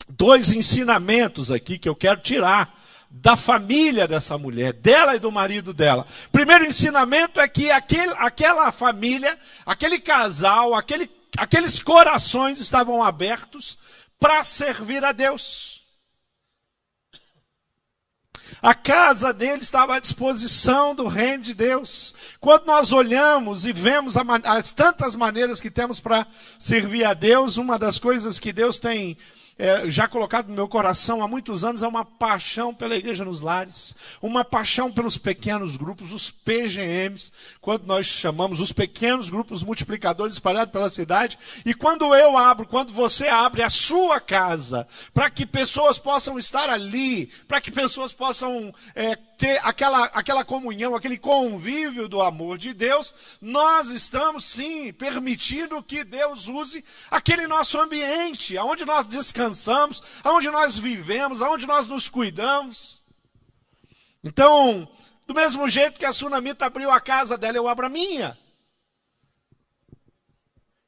dois 0.08 0.52
ensinamentos 0.52 1.50
aqui 1.50 1.78
que 1.78 1.88
eu 1.88 1.94
quero 1.94 2.20
tirar 2.20 2.78
da 3.10 3.36
família 3.36 4.08
dessa 4.08 4.38
mulher, 4.38 4.72
dela 4.72 5.14
e 5.14 5.18
do 5.18 5.30
marido 5.30 5.74
dela. 5.74 6.06
Primeiro 6.30 6.64
ensinamento 6.64 7.38
é 7.38 7.46
que 7.46 7.70
aquele, 7.70 8.14
aquela 8.16 8.72
família, 8.72 9.38
aquele 9.66 10.00
casal, 10.00 10.74
aquele, 10.74 11.10
aqueles 11.36 11.78
corações 11.78 12.58
estavam 12.58 13.02
abertos 13.02 13.76
para 14.18 14.42
servir 14.42 15.04
a 15.04 15.12
Deus. 15.12 15.71
A 18.62 18.74
casa 18.74 19.32
dele 19.32 19.60
estava 19.60 19.96
à 19.96 19.98
disposição 19.98 20.94
do 20.94 21.08
reino 21.08 21.42
de 21.42 21.52
Deus. 21.52 22.14
Quando 22.38 22.64
nós 22.64 22.92
olhamos 22.92 23.66
e 23.66 23.72
vemos 23.72 24.14
as 24.44 24.70
tantas 24.70 25.16
maneiras 25.16 25.60
que 25.60 25.68
temos 25.68 25.98
para 25.98 26.24
servir 26.60 27.04
a 27.04 27.12
Deus, 27.12 27.56
uma 27.56 27.76
das 27.76 27.98
coisas 27.98 28.38
que 28.38 28.52
Deus 28.52 28.78
tem 28.78 29.16
é, 29.62 29.88
já 29.88 30.08
colocado 30.08 30.48
no 30.48 30.54
meu 30.56 30.66
coração 30.66 31.22
há 31.22 31.28
muitos 31.28 31.64
anos 31.64 31.84
é 31.84 31.86
uma 31.86 32.04
paixão 32.04 32.74
pela 32.74 32.96
igreja 32.96 33.24
nos 33.24 33.40
lares, 33.40 33.94
uma 34.20 34.44
paixão 34.44 34.90
pelos 34.90 35.16
pequenos 35.16 35.76
grupos, 35.76 36.10
os 36.10 36.32
PGMs, 36.32 37.30
quando 37.60 37.84
nós 37.84 38.04
chamamos 38.04 38.58
os 38.58 38.72
pequenos 38.72 39.30
grupos 39.30 39.62
multiplicadores 39.62 40.34
espalhados 40.34 40.72
pela 40.72 40.90
cidade. 40.90 41.38
E 41.64 41.72
quando 41.74 42.12
eu 42.12 42.36
abro, 42.36 42.66
quando 42.66 42.92
você 42.92 43.28
abre 43.28 43.62
a 43.62 43.70
sua 43.70 44.18
casa, 44.18 44.84
para 45.14 45.30
que 45.30 45.46
pessoas 45.46 45.96
possam 45.96 46.40
estar 46.40 46.68
ali, 46.68 47.26
para 47.46 47.60
que 47.60 47.70
pessoas 47.70 48.12
possam 48.12 48.74
é, 48.96 49.16
ter 49.42 49.58
aquela, 49.64 50.04
aquela 50.04 50.44
comunhão, 50.44 50.94
aquele 50.94 51.18
convívio 51.18 52.08
do 52.08 52.22
amor 52.22 52.56
de 52.56 52.72
Deus, 52.72 53.12
nós 53.40 53.88
estamos 53.88 54.44
sim 54.44 54.92
permitindo 54.92 55.82
que 55.82 56.04
Deus 56.04 56.46
use 56.46 56.84
aquele 57.10 57.48
nosso 57.48 57.80
ambiente, 57.80 58.56
onde 58.56 58.84
nós 58.84 59.08
descansamos, 59.08 60.00
onde 60.24 60.48
nós 60.48 60.78
vivemos, 60.78 61.40
onde 61.40 61.66
nós 61.66 61.88
nos 61.88 62.08
cuidamos. 62.08 63.02
Então, 64.22 64.88
do 65.26 65.34
mesmo 65.34 65.68
jeito 65.68 65.98
que 65.98 66.06
a 66.06 66.12
Sunamita 66.12 66.66
abriu 66.66 66.88
a 66.92 67.00
casa 67.00 67.36
dela, 67.36 67.56
eu 67.56 67.66
abro 67.66 67.86
a 67.86 67.88
minha. 67.88 68.38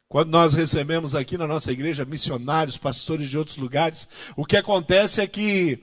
Quando 0.09 0.31
nós 0.31 0.55
recebemos 0.55 1.17
aqui 1.17 1.37
na 1.37 1.49
nossa 1.49 1.73
igreja 1.73 2.05
missionários, 2.05 2.79
pastores 2.79 3.29
de 3.29 3.37
outros 3.37 3.57
lugares, 3.57 4.09
o 4.37 4.45
que 4.47 4.57
acontece 4.57 5.21
é 5.21 5.27
que 5.27 5.83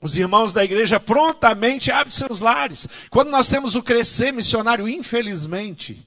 os 0.00 0.16
irmãos 0.16 0.52
da 0.52 0.64
igreja 0.64 0.98
prontamente 0.98 1.90
abrem 1.90 2.10
seus 2.10 2.40
lares. 2.40 2.88
Quando 3.10 3.30
nós 3.30 3.48
temos 3.48 3.76
o 3.76 3.82
crescer 3.82 4.32
missionário, 4.32 4.88
infelizmente, 4.88 6.06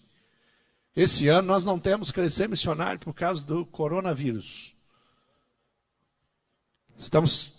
esse 0.96 1.28
ano 1.28 1.48
nós 1.48 1.64
não 1.64 1.80
temos 1.80 2.12
crescer 2.12 2.50
missionário 2.50 3.00
por 3.00 3.14
causa 3.14 3.46
do 3.46 3.66
coronavírus. 3.66 4.74
Estamos 6.98 7.54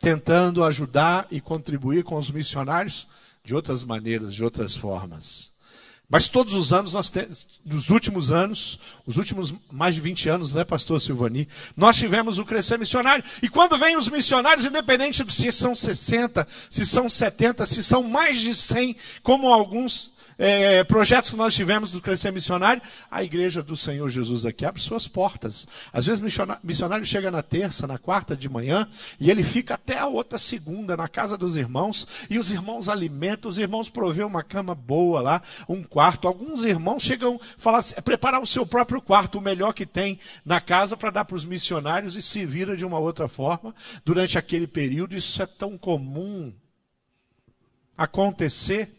tentando 0.00 0.64
ajudar 0.64 1.26
e 1.30 1.40
contribuir 1.40 2.04
com 2.04 2.16
os 2.16 2.30
missionários 2.30 3.06
de 3.42 3.54
outras 3.54 3.84
maneiras, 3.84 4.34
de 4.34 4.44
outras 4.44 4.76
formas. 4.76 5.55
Mas 6.08 6.28
todos 6.28 6.54
os 6.54 6.72
anos 6.72 6.92
nós 6.92 7.10
temos, 7.10 7.46
nos 7.64 7.90
últimos 7.90 8.30
anos, 8.30 8.78
os 9.04 9.16
últimos 9.16 9.52
mais 9.72 9.96
de 9.96 10.00
20 10.00 10.28
anos, 10.28 10.54
né, 10.54 10.64
pastor 10.64 11.00
Silvani, 11.00 11.48
nós 11.76 11.96
tivemos 11.96 12.38
o 12.38 12.44
crescer 12.44 12.78
missionário. 12.78 13.24
E 13.42 13.48
quando 13.48 13.76
vêm 13.76 13.96
os 13.96 14.08
missionários, 14.08 14.64
independente 14.64 15.24
de 15.24 15.32
se 15.32 15.50
são 15.50 15.74
60, 15.74 16.46
se 16.70 16.86
são 16.86 17.10
70, 17.10 17.66
se 17.66 17.82
são 17.82 18.04
mais 18.04 18.40
de 18.40 18.54
100, 18.54 18.96
como 19.22 19.48
alguns 19.52 20.12
é, 20.38 20.84
projetos 20.84 21.30
que 21.30 21.36
nós 21.36 21.54
tivemos 21.54 21.90
do 21.90 22.00
Crescer 22.00 22.30
Missionário, 22.30 22.82
a 23.10 23.22
igreja 23.22 23.62
do 23.62 23.76
Senhor 23.76 24.08
Jesus 24.08 24.44
aqui 24.44 24.64
abre 24.64 24.80
suas 24.80 25.08
portas. 25.08 25.66
Às 25.92 26.06
vezes 26.06 26.20
missionário, 26.20 26.60
missionário 26.62 27.04
chega 27.06 27.30
na 27.30 27.42
terça, 27.42 27.86
na 27.86 27.98
quarta 27.98 28.36
de 28.36 28.48
manhã, 28.48 28.88
e 29.18 29.30
ele 29.30 29.42
fica 29.42 29.74
até 29.74 29.98
a 29.98 30.06
outra 30.06 30.38
segunda 30.38 30.96
na 30.96 31.08
casa 31.08 31.38
dos 31.38 31.56
irmãos, 31.56 32.06
e 32.28 32.38
os 32.38 32.50
irmãos 32.50 32.88
alimentam, 32.88 33.50
os 33.50 33.58
irmãos 33.58 33.88
provê 33.88 34.24
uma 34.24 34.42
cama 34.42 34.74
boa 34.74 35.20
lá, 35.20 35.42
um 35.68 35.82
quarto. 35.82 36.28
Alguns 36.28 36.64
irmãos 36.64 37.02
chegam 37.02 37.40
falar 37.56 37.78
assim, 37.78 37.94
preparar 38.02 38.40
o 38.40 38.46
seu 38.46 38.66
próprio 38.66 39.00
quarto, 39.00 39.38
o 39.38 39.42
melhor 39.42 39.72
que 39.72 39.86
tem 39.86 40.18
na 40.44 40.60
casa, 40.60 40.96
para 40.96 41.10
dar 41.10 41.24
para 41.24 41.36
os 41.36 41.44
missionários 41.44 42.16
e 42.16 42.22
se 42.22 42.44
vira 42.44 42.76
de 42.76 42.84
uma 42.84 42.98
outra 42.98 43.28
forma 43.28 43.74
durante 44.04 44.36
aquele 44.36 44.66
período. 44.66 45.16
Isso 45.16 45.42
é 45.42 45.46
tão 45.46 45.78
comum 45.78 46.52
acontecer 47.96 48.95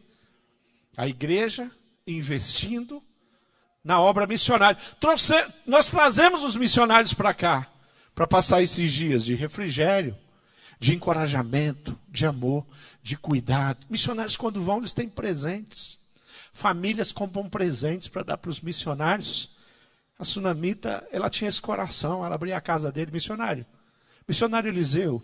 a 0.98 1.08
igreja 1.08 1.72
investindo 2.08 3.04
na 3.84 4.02
obra 4.02 4.26
missionária. 4.26 4.82
Trouxe, 5.00 5.34
nós 5.66 5.88
trazemos 5.88 6.44
os 6.44 6.56
missionários 6.56 7.14
para 7.14 7.34
cá, 7.36 7.72
para 8.16 8.26
passar 8.26 8.64
esses 8.64 8.92
dias 8.92 9.24
de 9.24 9.36
refrigério, 9.36 10.18
de 10.80 10.96
encorajamento, 10.96 11.98
de 12.10 12.26
amor, 12.26 12.66
de 13.02 13.16
cuidado. 13.16 13.86
Missionários, 13.90 14.36
quando 14.36 14.62
vão, 14.62 14.80
eles 14.80 14.94
têm 14.94 15.08
presentes. 15.08 16.00
Famílias 16.52 17.12
compram 17.12 17.48
presentes 17.48 18.08
para 18.08 18.24
dar 18.24 18.38
para 18.38 18.50
os 18.50 18.60
missionários. 18.60 19.56
A 20.18 20.24
sunamita, 20.24 21.08
ela 21.12 21.30
tinha 21.30 21.48
esse 21.48 21.62
coração, 21.62 22.26
ela 22.26 22.34
abria 22.34 22.58
a 22.58 22.62
casa 22.62 22.92
dele, 22.92 23.12
missionário. 23.12 23.66
Missionário 24.28 24.68
Eliseu, 24.68 25.24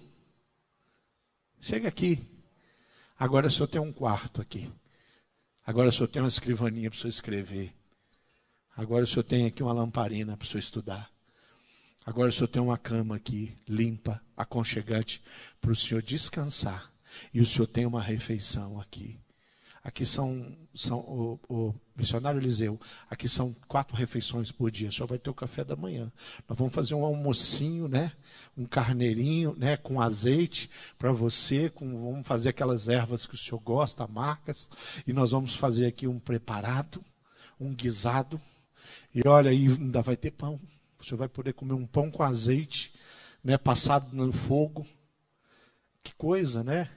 chega 1.60 1.88
aqui. 1.88 2.24
Agora 3.18 3.48
o 3.48 3.52
senhor 3.52 3.68
tem 3.68 3.82
um 3.82 3.92
quarto 3.92 4.40
aqui. 4.40 4.72
Agora 5.66 5.90
o 5.90 5.92
senhor 5.92 6.08
tem 6.08 6.22
uma 6.22 6.28
escrivaninha 6.28 6.90
para 6.90 6.98
o 6.98 7.00
senhor 7.00 7.10
escrever. 7.10 7.74
Agora 8.76 9.04
o 9.04 9.08
senhor 9.08 9.24
tem 9.24 9.46
aqui 9.46 9.64
uma 9.64 9.72
lamparina 9.72 10.36
para 10.36 10.44
o 10.44 10.48
senhor 10.48 10.60
estudar. 10.60 11.10
Agora 12.06 12.30
o 12.30 12.32
senhor 12.34 12.48
tem 12.50 12.62
uma 12.62 12.78
cama 12.78 13.16
aqui, 13.16 13.56
limpa, 13.68 14.22
aconchegante, 14.36 15.22
para 15.62 15.72
o 15.72 15.76
senhor 15.76 16.02
descansar. 16.02 16.92
E 17.34 17.40
o 17.40 17.46
senhor 17.46 17.68
tem 17.68 17.86
uma 17.86 18.02
refeição 18.02 18.80
aqui. 18.80 19.23
Aqui 19.84 20.06
são, 20.06 20.56
são 20.74 21.00
o, 21.00 21.40
o, 21.50 21.76
missionário 21.94 22.40
Eliseu, 22.40 22.80
aqui 23.10 23.28
são 23.28 23.54
quatro 23.68 23.98
refeições 23.98 24.50
por 24.50 24.72
dia. 24.72 24.90
Senhor 24.90 25.08
vai 25.08 25.20
ter 25.20 25.30
o 25.30 25.34
café 25.34 25.64
da 25.64 25.76
manhã. 25.76 26.10
Nós 26.48 26.58
vamos 26.58 26.74
fazer 26.74 26.96
um 26.96 27.04
almocinho, 27.04 27.90
né? 27.90 28.14
Um 28.56 28.66
carneirinho, 28.66 29.54
né? 29.58 29.76
Com 29.76 30.00
azeite 30.00 30.70
para 30.98 31.12
você. 31.12 31.70
Com, 31.70 31.98
vamos 31.98 32.26
fazer 32.26 32.50
aquelas 32.50 32.88
ervas 32.88 33.28
que 33.28 33.36
o 33.36 33.38
senhor 33.38 33.60
gosta, 33.60 34.08
marcas. 34.08 34.70
E 35.06 35.12
nós 35.12 35.32
vamos 35.32 35.54
fazer 35.54 35.86
aqui 35.86 36.08
um 36.08 36.18
preparado, 36.18 37.04
um 37.60 37.74
guisado. 37.74 38.40
E 39.14 39.28
olha, 39.28 39.52
aí 39.52 39.68
ainda 39.68 40.02
vai 40.02 40.16
ter 40.16 40.32
pão. 40.32 40.62
Senhor 41.04 41.18
vai 41.18 41.28
poder 41.28 41.54
comer 41.54 41.74
um 41.74 41.86
pão 41.86 42.10
com 42.10 42.24
azeite, 42.24 42.94
né? 43.44 43.58
Passado 43.58 44.16
no 44.16 44.32
fogo. 44.32 44.88
Que 46.02 46.16
coisa, 46.16 46.64
né? 46.64 46.90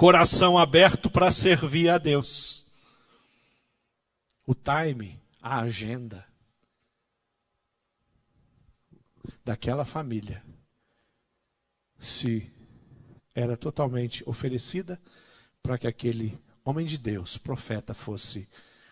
Coração 0.00 0.56
aberto 0.56 1.10
para 1.10 1.30
servir 1.30 1.90
a 1.90 1.98
Deus. 1.98 2.64
O 4.46 4.54
time, 4.54 5.20
a 5.42 5.60
agenda 5.60 6.26
daquela 9.44 9.84
família 9.84 10.42
se 11.98 12.50
era 13.34 13.58
totalmente 13.58 14.24
oferecida 14.26 14.98
para 15.62 15.76
que 15.76 15.86
aquele 15.86 16.40
homem 16.64 16.86
de 16.86 16.96
Deus, 16.96 17.36
profeta, 17.36 17.92
fosse 17.92 18.48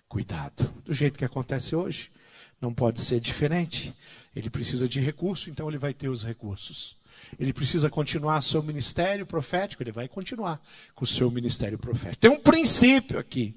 cuidado. 0.07 0.65
Do 0.85 0.93
jeito 0.93 1.19
que 1.19 1.25
acontece 1.25 1.75
hoje, 1.75 2.13
não 2.61 2.75
pode 2.75 3.01
ser 3.01 3.19
diferente. 3.19 3.97
Ele 4.39 4.49
precisa 4.49 4.89
de 4.89 5.01
recurso, 5.01 5.51
então 5.51 5.69
ele 5.69 5.79
vai 5.79 5.93
ter 5.93 6.09
os 6.09 6.23
recursos. 6.23 6.97
Ele 7.41 7.53
precisa 7.53 7.91
continuar 7.91 8.41
seu 8.41 8.63
ministério 8.63 9.27
profético, 9.27 9.83
ele 9.83 9.91
vai 9.91 10.07
continuar 10.07 10.63
com 10.95 11.03
o 11.03 11.09
seu 11.09 11.29
ministério 11.29 11.77
profético. 11.77 12.21
Tem 12.21 12.31
um 12.31 12.39
princípio 12.39 13.19
aqui. 13.19 13.57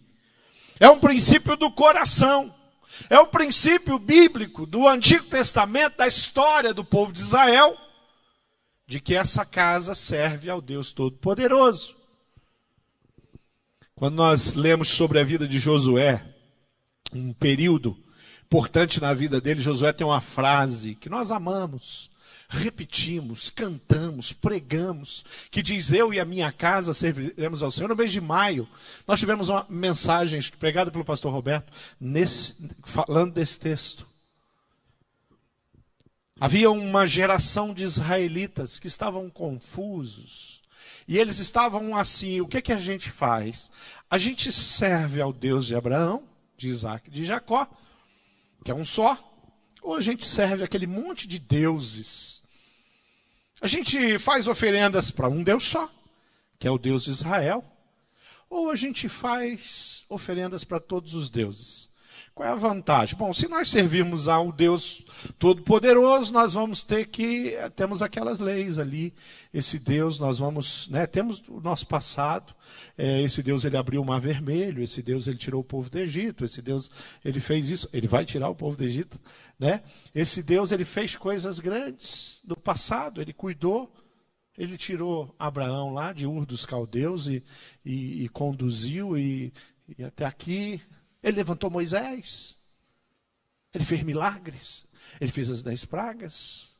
É 0.80 0.90
um 0.90 1.00
princípio 1.00 1.56
do 1.56 1.70
coração. 1.70 2.52
É 3.12 3.20
o 3.20 3.26
um 3.26 3.28
princípio 3.28 4.00
bíblico 4.00 4.66
do 4.66 4.88
Antigo 4.88 5.26
Testamento, 5.26 5.98
da 5.98 6.08
história 6.08 6.74
do 6.74 6.84
povo 6.84 7.14
de 7.14 7.20
Israel, 7.20 7.78
de 8.88 9.00
que 9.00 9.14
essa 9.14 9.46
casa 9.46 9.94
serve 9.94 10.50
ao 10.50 10.60
Deus 10.60 10.92
Todo-Poderoso. 10.92 11.96
Quando 13.94 14.16
nós 14.16 14.56
lemos 14.56 14.88
sobre 14.88 15.20
a 15.20 15.24
vida 15.24 15.48
de 15.48 15.60
Josué, 15.60 16.26
um 17.14 17.34
período 17.34 18.04
importante 18.52 19.00
na 19.00 19.14
vida 19.14 19.40
dele, 19.40 19.62
Josué 19.62 19.94
tem 19.94 20.06
uma 20.06 20.20
frase 20.20 20.94
que 20.96 21.08
nós 21.08 21.32
amamos, 21.32 22.12
repetimos, 22.50 23.50
cantamos, 23.50 24.34
pregamos, 24.34 25.24
que 25.50 25.64
diz: 25.64 25.94
Eu 25.94 26.14
e 26.14 26.20
a 26.20 26.26
minha 26.26 26.52
casa 26.52 26.92
serviremos 26.92 27.64
ao 27.64 27.72
Senhor. 27.72 27.88
No 27.88 27.96
mês 27.96 28.12
de 28.12 28.20
maio, 28.20 28.68
nós 29.08 29.22
tivemos 29.22 29.48
uma 29.48 29.66
mensagem 29.70 30.42
pregada 30.60 30.92
pelo 30.92 31.06
pastor 31.06 31.32
Roberto, 31.32 31.72
nesse, 31.98 32.70
falando 32.84 33.32
desse 33.32 33.58
texto. 33.58 34.06
Havia 36.38 36.70
uma 36.70 37.08
geração 37.08 37.74
de 37.74 37.84
israelitas 37.84 38.80
que 38.80 38.88
estavam 38.88 39.30
confusos. 39.30 40.60
E 41.08 41.18
eles 41.18 41.40
estavam 41.40 41.96
assim: 41.96 42.42
o 42.42 42.48
que, 42.48 42.62
que 42.62 42.74
a 42.74 42.80
gente 42.80 43.10
faz? 43.10 43.72
A 44.10 44.18
gente 44.18 44.52
serve 44.52 45.22
ao 45.22 45.32
Deus 45.32 45.66
de 45.66 45.74
Abraão, 45.74 46.26
de 46.58 46.68
Isaac, 46.68 47.10
de 47.10 47.24
Jacó, 47.24 47.66
que 48.64 48.72
é 48.72 48.76
um 48.76 48.86
só, 48.86 49.18
ou 49.82 49.96
a 49.96 50.02
gente 50.02 50.26
serve 50.26 50.64
aquele 50.64 50.88
monte 50.88 51.28
de 51.28 51.38
deuses. 51.40 52.44
A 53.62 53.68
gente 53.68 54.18
faz 54.18 54.48
oferendas 54.48 55.12
para 55.12 55.30
um 55.30 55.44
Deus 55.44 55.64
só, 55.64 55.92
que 56.58 56.68
é 56.68 56.72
o 56.72 56.78
Deus 56.78 57.04
de 57.04 57.12
Israel, 57.12 57.64
ou 58.50 58.70
a 58.70 58.76
gente 58.76 59.08
faz 59.08 60.06
oferendas 60.10 60.64
para 60.64 60.80
todos 60.80 61.14
os 61.14 61.30
deuses. 61.30 61.91
Qual 62.34 62.48
é 62.48 62.52
a 62.52 62.56
vantagem? 62.56 63.18
Bom, 63.18 63.34
se 63.34 63.48
nós 63.50 63.68
servirmos 63.68 64.30
ao 64.30 64.54
Deus 64.54 65.04
Todo-Poderoso, 65.38 66.32
nós 66.32 66.54
vamos 66.54 66.82
ter 66.82 67.08
que. 67.08 67.58
Temos 67.76 68.02
aquelas 68.02 68.40
leis 68.40 68.80
ali. 68.80 69.14
Esse 69.54 69.78
Deus, 69.78 70.18
nós 70.18 70.40
vamos. 70.40 70.88
Né, 70.88 71.06
temos 71.06 71.44
o 71.50 71.60
nosso 71.60 71.86
passado. 71.86 72.56
É, 72.98 73.22
esse 73.22 73.44
Deus, 73.44 73.66
ele 73.66 73.76
abriu 73.76 74.02
o 74.02 74.06
mar 74.06 74.22
vermelho. 74.22 74.82
Esse 74.82 75.02
Deus, 75.02 75.28
ele 75.28 75.38
tirou 75.38 75.60
o 75.60 75.64
povo 75.64 75.90
do 75.90 76.00
Egito. 76.00 76.46
Esse 76.46 76.62
Deus, 76.62 76.90
ele 77.24 77.42
fez 77.42 77.70
isso. 77.70 77.90
Ele 77.92 78.08
vai 78.08 78.24
tirar 78.24 78.48
o 78.48 78.56
povo 78.56 78.78
do 78.78 78.84
Egito. 78.84 79.20
Né? 79.60 79.82
Esse 80.16 80.42
Deus, 80.42 80.72
ele 80.72 80.86
fez 80.86 81.18
coisas 81.18 81.60
grandes 81.60 82.42
no 82.48 82.56
passado. 82.56 83.22
Ele 83.22 83.34
cuidou. 83.34 83.94
Ele 84.58 84.78
tirou 84.78 85.36
Abraão 85.38 85.94
lá 85.94 86.14
de 86.14 86.26
Ur 86.26 86.46
dos 86.46 86.66
Caldeus 86.66 87.28
e, 87.28 87.44
e, 87.84 88.24
e 88.24 88.30
conduziu 88.30 89.18
e, 89.18 89.52
e 89.98 90.04
até 90.04 90.26
aqui 90.26 90.82
ele 91.24 91.38
levantou 91.38 91.70
Moisés. 91.70 92.58
Ele 93.74 93.86
fez 93.86 94.04
milagres. 94.04 94.86
Ele 95.20 95.32
fez 95.32 95.50
as 95.50 95.62
dez 95.62 95.86
pragas. 95.86 96.72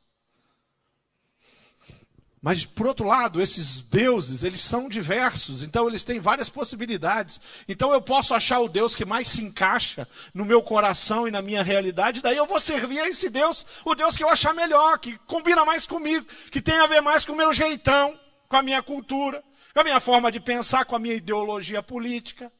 Mas, 2.44 2.64
por 2.64 2.88
outro 2.88 3.06
lado, 3.06 3.40
esses 3.40 3.80
deuses, 3.80 4.42
eles 4.42 4.60
são 4.60 4.88
diversos, 4.88 5.62
então 5.62 5.86
eles 5.86 6.02
têm 6.02 6.18
várias 6.18 6.48
possibilidades. 6.48 7.40
Então 7.68 7.92
eu 7.92 8.02
posso 8.02 8.34
achar 8.34 8.58
o 8.58 8.68
Deus 8.68 8.96
que 8.96 9.04
mais 9.04 9.28
se 9.28 9.44
encaixa 9.44 10.08
no 10.34 10.44
meu 10.44 10.60
coração 10.60 11.28
e 11.28 11.30
na 11.30 11.40
minha 11.40 11.62
realidade, 11.62 12.20
daí 12.20 12.36
eu 12.36 12.44
vou 12.44 12.58
servir 12.58 12.98
a 12.98 13.08
esse 13.08 13.30
Deus, 13.30 13.64
o 13.84 13.94
Deus 13.94 14.16
que 14.16 14.24
eu 14.24 14.28
achar 14.28 14.52
melhor, 14.52 14.98
que 14.98 15.16
combina 15.18 15.64
mais 15.64 15.86
comigo, 15.86 16.26
que 16.50 16.60
tem 16.60 16.74
a 16.78 16.86
ver 16.88 17.00
mais 17.00 17.24
com 17.24 17.32
o 17.32 17.36
meu 17.36 17.52
jeitão, 17.52 18.18
com 18.48 18.56
a 18.56 18.62
minha 18.62 18.82
cultura, 18.82 19.40
com 19.72 19.78
a 19.78 19.84
minha 19.84 20.00
forma 20.00 20.32
de 20.32 20.40
pensar, 20.40 20.84
com 20.84 20.96
a 20.96 20.98
minha 20.98 21.14
ideologia 21.14 21.80
política. 21.80 22.50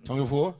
Então 0.00 0.16
eu 0.16 0.24
vou 0.24 0.56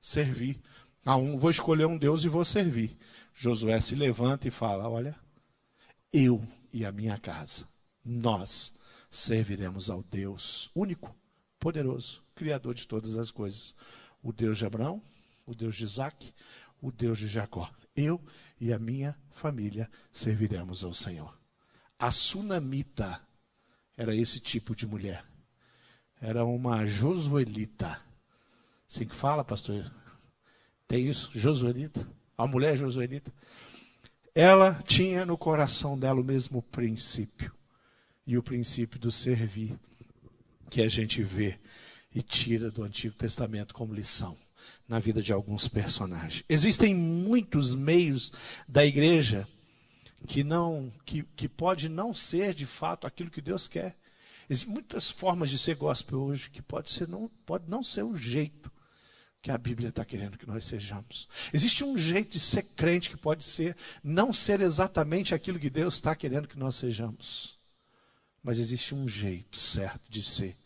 servir. 0.00 0.60
A 1.04 1.16
um, 1.16 1.38
vou 1.38 1.50
escolher 1.50 1.86
um 1.86 1.96
Deus 1.96 2.24
e 2.24 2.28
vou 2.28 2.44
servir. 2.44 2.96
Josué 3.34 3.80
se 3.80 3.94
levanta 3.94 4.48
e 4.48 4.50
fala: 4.50 4.88
Olha, 4.88 5.16
eu 6.12 6.46
e 6.72 6.84
a 6.84 6.92
minha 6.92 7.18
casa, 7.18 7.66
nós 8.04 8.74
serviremos 9.10 9.90
ao 9.90 10.02
Deus 10.02 10.70
único, 10.74 11.14
poderoso, 11.58 12.22
Criador 12.34 12.74
de 12.74 12.86
todas 12.86 13.16
as 13.16 13.30
coisas. 13.30 13.74
O 14.22 14.32
Deus 14.32 14.58
de 14.58 14.66
Abraão, 14.66 15.02
o 15.46 15.54
Deus 15.54 15.76
de 15.76 15.84
Isaac, 15.84 16.32
o 16.80 16.92
Deus 16.92 17.18
de 17.18 17.28
Jacó. 17.28 17.70
Eu 17.96 18.22
e 18.60 18.72
a 18.72 18.78
minha 18.78 19.18
família 19.30 19.90
serviremos 20.12 20.84
ao 20.84 20.94
Senhor. 20.94 21.36
A 21.98 22.10
sunamita 22.10 23.20
era 23.96 24.14
esse 24.14 24.38
tipo 24.38 24.74
de 24.74 24.86
mulher. 24.86 25.24
Era 26.20 26.44
uma 26.44 26.84
josuelita 26.86 28.00
Assim 28.88 29.06
que 29.06 29.14
fala, 29.14 29.44
pastor. 29.44 29.92
Tem 30.86 31.06
isso, 31.06 31.30
Josuelita. 31.34 32.08
A 32.36 32.46
mulher 32.46 32.76
Josuelita. 32.76 33.32
Ela 34.34 34.82
tinha 34.86 35.26
no 35.26 35.36
coração 35.36 35.98
dela 35.98 36.20
o 36.20 36.24
mesmo 36.24 36.62
princípio. 36.62 37.52
E 38.26 38.38
o 38.38 38.42
princípio 38.42 38.98
do 38.98 39.10
servir, 39.10 39.78
que 40.70 40.80
a 40.80 40.88
gente 40.88 41.22
vê 41.22 41.58
e 42.14 42.22
tira 42.22 42.70
do 42.70 42.82
Antigo 42.82 43.14
Testamento 43.14 43.74
como 43.74 43.94
lição 43.94 44.36
na 44.86 44.98
vida 44.98 45.22
de 45.22 45.32
alguns 45.32 45.68
personagens. 45.68 46.44
Existem 46.48 46.94
muitos 46.94 47.74
meios 47.74 48.32
da 48.66 48.84
igreja 48.84 49.46
que 50.26 50.42
não 50.42 50.92
que, 51.04 51.22
que 51.36 51.48
pode 51.48 51.88
não 51.88 52.12
ser 52.12 52.52
de 52.54 52.66
fato 52.66 53.06
aquilo 53.06 53.30
que 53.30 53.40
Deus 53.40 53.68
quer. 53.68 53.96
Existem 54.48 54.72
muitas 54.72 55.10
formas 55.10 55.50
de 55.50 55.58
ser 55.58 55.76
gospel 55.76 56.20
hoje 56.20 56.50
que 56.50 56.60
pode, 56.60 56.90
ser 56.90 57.06
não, 57.08 57.30
pode 57.46 57.68
não 57.68 57.82
ser 57.82 58.02
o 58.02 58.16
jeito 58.16 58.70
que 59.40 59.50
a 59.50 59.58
Bíblia 59.58 59.88
está 59.88 60.04
querendo 60.04 60.36
que 60.36 60.46
nós 60.46 60.64
sejamos. 60.64 61.28
Existe 61.52 61.84
um 61.84 61.96
jeito 61.96 62.32
de 62.32 62.40
ser 62.40 62.62
crente 62.76 63.10
que 63.10 63.16
pode 63.16 63.44
ser 63.44 63.76
não 64.02 64.32
ser 64.32 64.60
exatamente 64.60 65.34
aquilo 65.34 65.58
que 65.58 65.70
Deus 65.70 65.94
está 65.94 66.14
querendo 66.14 66.48
que 66.48 66.58
nós 66.58 66.74
sejamos. 66.74 67.58
Mas 68.42 68.58
existe 68.58 68.94
um 68.94 69.08
jeito 69.08 69.58
certo 69.58 70.10
de 70.10 70.22
ser 70.22 70.56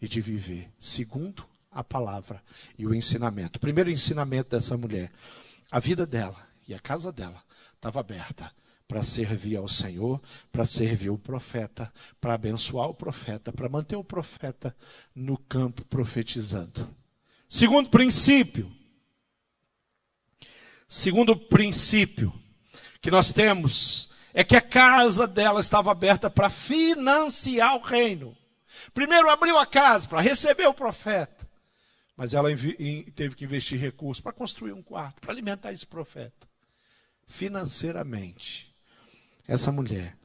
e 0.00 0.08
de 0.08 0.20
viver, 0.20 0.70
segundo 0.78 1.46
a 1.70 1.84
palavra 1.84 2.42
e 2.78 2.86
o 2.86 2.94
ensinamento. 2.94 3.58
O 3.58 3.60
primeiro 3.60 3.90
ensinamento 3.90 4.50
dessa 4.50 4.76
mulher, 4.76 5.10
a 5.70 5.78
vida 5.78 6.06
dela 6.06 6.46
e 6.66 6.74
a 6.74 6.78
casa 6.78 7.12
dela 7.12 7.42
estava 7.74 8.00
aberta 8.00 8.52
para 8.88 9.02
servir 9.02 9.56
ao 9.56 9.68
Senhor, 9.68 10.20
para 10.52 10.64
servir 10.64 11.10
o 11.10 11.18
profeta, 11.18 11.92
para 12.20 12.34
abençoar 12.34 12.88
o 12.88 12.94
profeta, 12.94 13.52
para 13.52 13.68
manter 13.68 13.96
o 13.96 14.04
profeta 14.04 14.74
no 15.14 15.36
campo 15.36 15.84
profetizando. 15.84 16.88
Segundo 17.48 17.88
princípio, 17.88 18.72
segundo 20.88 21.36
princípio 21.36 22.32
que 23.00 23.10
nós 23.10 23.32
temos 23.32 24.10
é 24.34 24.42
que 24.42 24.56
a 24.56 24.60
casa 24.60 25.26
dela 25.26 25.60
estava 25.60 25.92
aberta 25.92 26.28
para 26.28 26.50
financiar 26.50 27.76
o 27.76 27.80
reino. 27.80 28.36
Primeiro 28.92 29.30
abriu 29.30 29.56
a 29.58 29.64
casa 29.64 30.08
para 30.08 30.20
receber 30.20 30.66
o 30.66 30.74
profeta, 30.74 31.48
mas 32.16 32.34
ela 32.34 32.48
teve 33.14 33.36
que 33.36 33.44
investir 33.44 33.80
recursos 33.80 34.20
para 34.20 34.32
construir 34.32 34.72
um 34.72 34.82
quarto, 34.82 35.20
para 35.20 35.32
alimentar 35.32 35.72
esse 35.72 35.86
profeta. 35.86 36.48
Financeiramente, 37.26 38.74
essa 39.46 39.70
mulher 39.70 40.16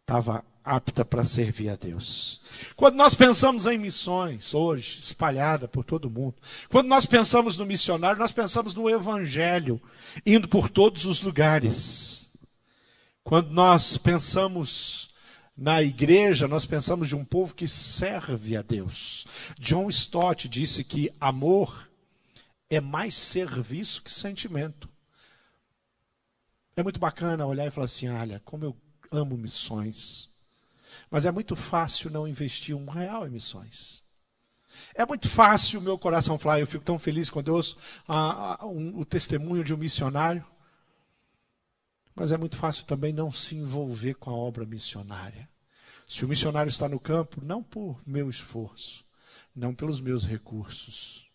estava 0.00 0.44
apta 0.64 1.04
para 1.04 1.24
servir 1.24 1.68
a 1.68 1.76
Deus. 1.76 2.40
Quando 2.76 2.96
nós 2.96 3.14
pensamos 3.14 3.66
em 3.66 3.78
missões, 3.78 4.54
hoje, 4.54 5.00
espalhada 5.00 5.66
por 5.66 5.84
todo 5.84 6.10
mundo, 6.10 6.34
quando 6.68 6.88
nós 6.88 7.06
pensamos 7.06 7.58
no 7.58 7.66
missionário, 7.66 8.20
nós 8.20 8.32
pensamos 8.32 8.74
no 8.74 8.88
evangelho, 8.88 9.80
indo 10.24 10.48
por 10.48 10.68
todos 10.68 11.04
os 11.04 11.20
lugares. 11.20 12.30
Quando 13.22 13.50
nós 13.50 13.96
pensamos 13.96 15.10
na 15.56 15.82
igreja, 15.82 16.48
nós 16.48 16.64
pensamos 16.64 17.08
de 17.08 17.16
um 17.16 17.24
povo 17.24 17.54
que 17.54 17.68
serve 17.68 18.56
a 18.56 18.62
Deus. 18.62 19.26
John 19.58 19.88
Stott 19.88 20.48
disse 20.48 20.82
que 20.82 21.12
amor 21.20 21.90
é 22.68 22.80
mais 22.80 23.14
serviço 23.14 24.02
que 24.02 24.10
sentimento. 24.10 24.88
É 26.74 26.82
muito 26.82 26.98
bacana 26.98 27.46
olhar 27.46 27.66
e 27.66 27.70
falar 27.70 27.84
assim: 27.84 28.08
olha, 28.08 28.40
como 28.44 28.64
eu 28.64 28.76
amo 29.12 29.36
missões. 29.36 30.31
Mas 31.12 31.26
é 31.26 31.30
muito 31.30 31.54
fácil 31.54 32.10
não 32.10 32.26
investir 32.26 32.74
um 32.74 32.88
real 32.88 33.26
em 33.26 33.30
missões. 33.30 34.02
É 34.94 35.04
muito 35.04 35.28
fácil 35.28 35.78
o 35.78 35.82
meu 35.82 35.98
coração 35.98 36.38
falar, 36.38 36.58
eu 36.58 36.66
fico 36.66 36.82
tão 36.82 36.98
feliz 36.98 37.28
quando 37.28 37.48
eu 37.48 37.56
ouço 37.56 37.76
a, 38.08 38.62
a, 38.62 38.66
um, 38.66 38.98
o 38.98 39.04
testemunho 39.04 39.62
de 39.62 39.74
um 39.74 39.76
missionário. 39.76 40.42
Mas 42.14 42.32
é 42.32 42.38
muito 42.38 42.56
fácil 42.56 42.86
também 42.86 43.12
não 43.12 43.30
se 43.30 43.54
envolver 43.54 44.14
com 44.14 44.30
a 44.30 44.34
obra 44.34 44.64
missionária. 44.64 45.46
Se 46.08 46.24
o 46.24 46.28
missionário 46.28 46.70
está 46.70 46.88
no 46.88 46.98
campo, 46.98 47.44
não 47.44 47.62
por 47.62 48.00
meu 48.06 48.30
esforço, 48.30 49.04
não 49.54 49.74
pelos 49.74 50.00
meus 50.00 50.24
recursos. 50.24 51.30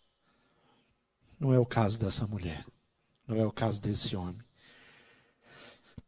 Não 1.40 1.54
é 1.54 1.60
o 1.60 1.66
caso 1.68 2.00
dessa 2.00 2.26
mulher, 2.26 2.66
não 3.28 3.38
é 3.38 3.46
o 3.46 3.52
caso 3.52 3.80
desse 3.80 4.16
homem. 4.16 4.47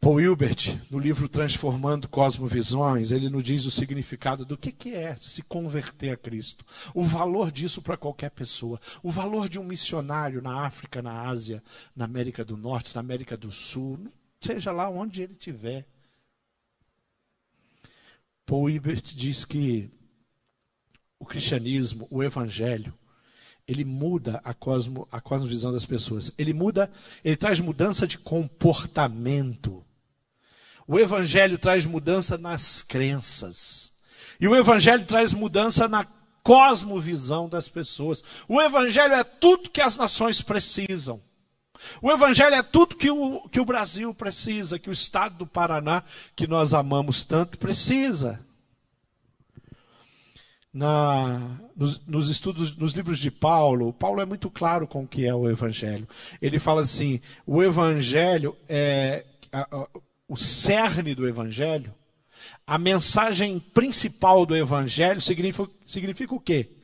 Paul 0.02 0.22
Hilbert, 0.22 0.82
no 0.90 0.98
livro 0.98 1.28
Transformando 1.28 2.08
Cosmovisões, 2.08 3.12
ele 3.12 3.30
nos 3.30 3.44
diz 3.44 3.66
o 3.66 3.72
significado 3.72 4.46
do 4.46 4.58
que, 4.58 4.96
é 4.96 5.14
se 5.18 5.42
converter 5.42 6.12
a 6.12 6.18
Cristo. 6.18 6.64
O 6.94 7.04
valor 7.04 7.52
disso 7.52 7.82
para 7.82 7.98
qualquer 7.98 8.32
pessoa. 8.32 8.80
O 9.04 9.12
valor 9.12 9.50
de 9.50 9.60
um 9.60 9.64
missionário 9.64 10.42
na 10.42 10.66
África, 10.66 11.02
na 11.02 11.28
Ásia, 11.28 11.62
na 11.94 12.06
América 12.06 12.46
do 12.46 12.56
Norte, 12.56 12.96
na 12.96 13.02
América 13.02 13.36
do 13.36 13.52
Sul, 13.52 14.00
seja 14.40 14.72
lá 14.72 14.90
onde 14.90 15.22
ele 15.22 15.34
estiver. 15.34 15.86
Paul 18.46 18.70
Hilbert 18.70 19.02
diz 19.02 19.44
que 19.44 19.92
o 21.20 21.26
cristianismo, 21.26 22.08
o 22.10 22.24
evangelho, 22.24 22.98
ele 23.68 23.84
muda 23.84 24.40
a, 24.46 24.54
cosmo, 24.54 25.06
a 25.12 25.20
cosmovisão 25.20 25.74
das 25.74 25.86
pessoas. 25.86 26.32
Ele 26.38 26.54
muda, 26.54 26.90
ele 27.22 27.36
traz 27.36 27.60
mudança 27.60 28.08
de 28.08 28.18
comportamento. 28.18 29.86
O 30.92 30.98
Evangelho 30.98 31.60
traz 31.60 31.86
mudança 31.86 32.36
nas 32.36 32.82
crenças. 32.82 33.92
E 34.40 34.48
o 34.48 34.56
Evangelho 34.56 35.06
traz 35.06 35.36
mudança 35.36 35.88
na 35.88 36.04
cosmovisão 36.42 37.48
das 37.48 37.70
pessoas. 37.70 38.24
O 38.48 38.60
Evangelho 38.60 39.14
é 39.14 39.24
tudo 39.24 39.70
que 39.70 39.82
as 39.82 39.98
nações 39.98 40.42
precisam. 40.42 41.22
O 42.02 42.12
Evangelho 42.12 42.56
é 42.56 42.64
tudo 42.64 42.96
que 42.96 43.12
o, 43.12 43.48
que 43.50 43.60
o 43.60 43.66
Brasil 43.66 44.12
precisa, 44.16 44.80
que 44.80 44.90
o 44.90 44.92
Estado 44.92 45.38
do 45.38 45.46
Paraná, 45.46 46.02
que 46.36 46.48
nós 46.48 46.74
amamos 46.74 47.24
tanto, 47.24 47.60
precisa. 47.60 48.44
Na, 50.74 51.40
nos, 51.76 52.04
nos, 52.08 52.30
estudos, 52.30 52.76
nos 52.76 52.94
livros 52.94 53.20
de 53.20 53.30
Paulo, 53.30 53.94
Paulo 53.94 54.22
é 54.22 54.26
muito 54.26 54.50
claro 54.50 54.88
com 54.88 55.04
o 55.04 55.08
que 55.08 55.28
é 55.28 55.36
o 55.36 55.48
Evangelho. 55.48 56.10
Ele 56.42 56.58
fala 56.58 56.82
assim: 56.82 57.22
o 57.46 57.62
Evangelho 57.62 58.58
é. 58.68 59.24
A, 59.52 59.68
a, 59.72 59.88
o 60.30 60.38
cerne 60.38 61.16
do 61.16 61.28
Evangelho, 61.28 61.94
a 62.66 62.78
mensagem 62.78 63.60
principal 63.60 64.46
do 64.46 64.56
Evangelho 64.56 65.20
significa, 65.20 65.70
significa 65.84 66.36
o 66.36 66.40
quê? 66.40 66.78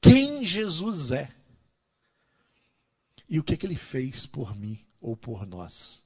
Quem 0.00 0.44
Jesus 0.44 1.12
é. 1.12 1.30
E 3.28 3.38
o 3.38 3.44
que, 3.44 3.56
que 3.56 3.64
ele 3.64 3.76
fez 3.76 4.26
por 4.26 4.56
mim 4.56 4.84
ou 5.00 5.16
por 5.16 5.46
nós. 5.46 6.04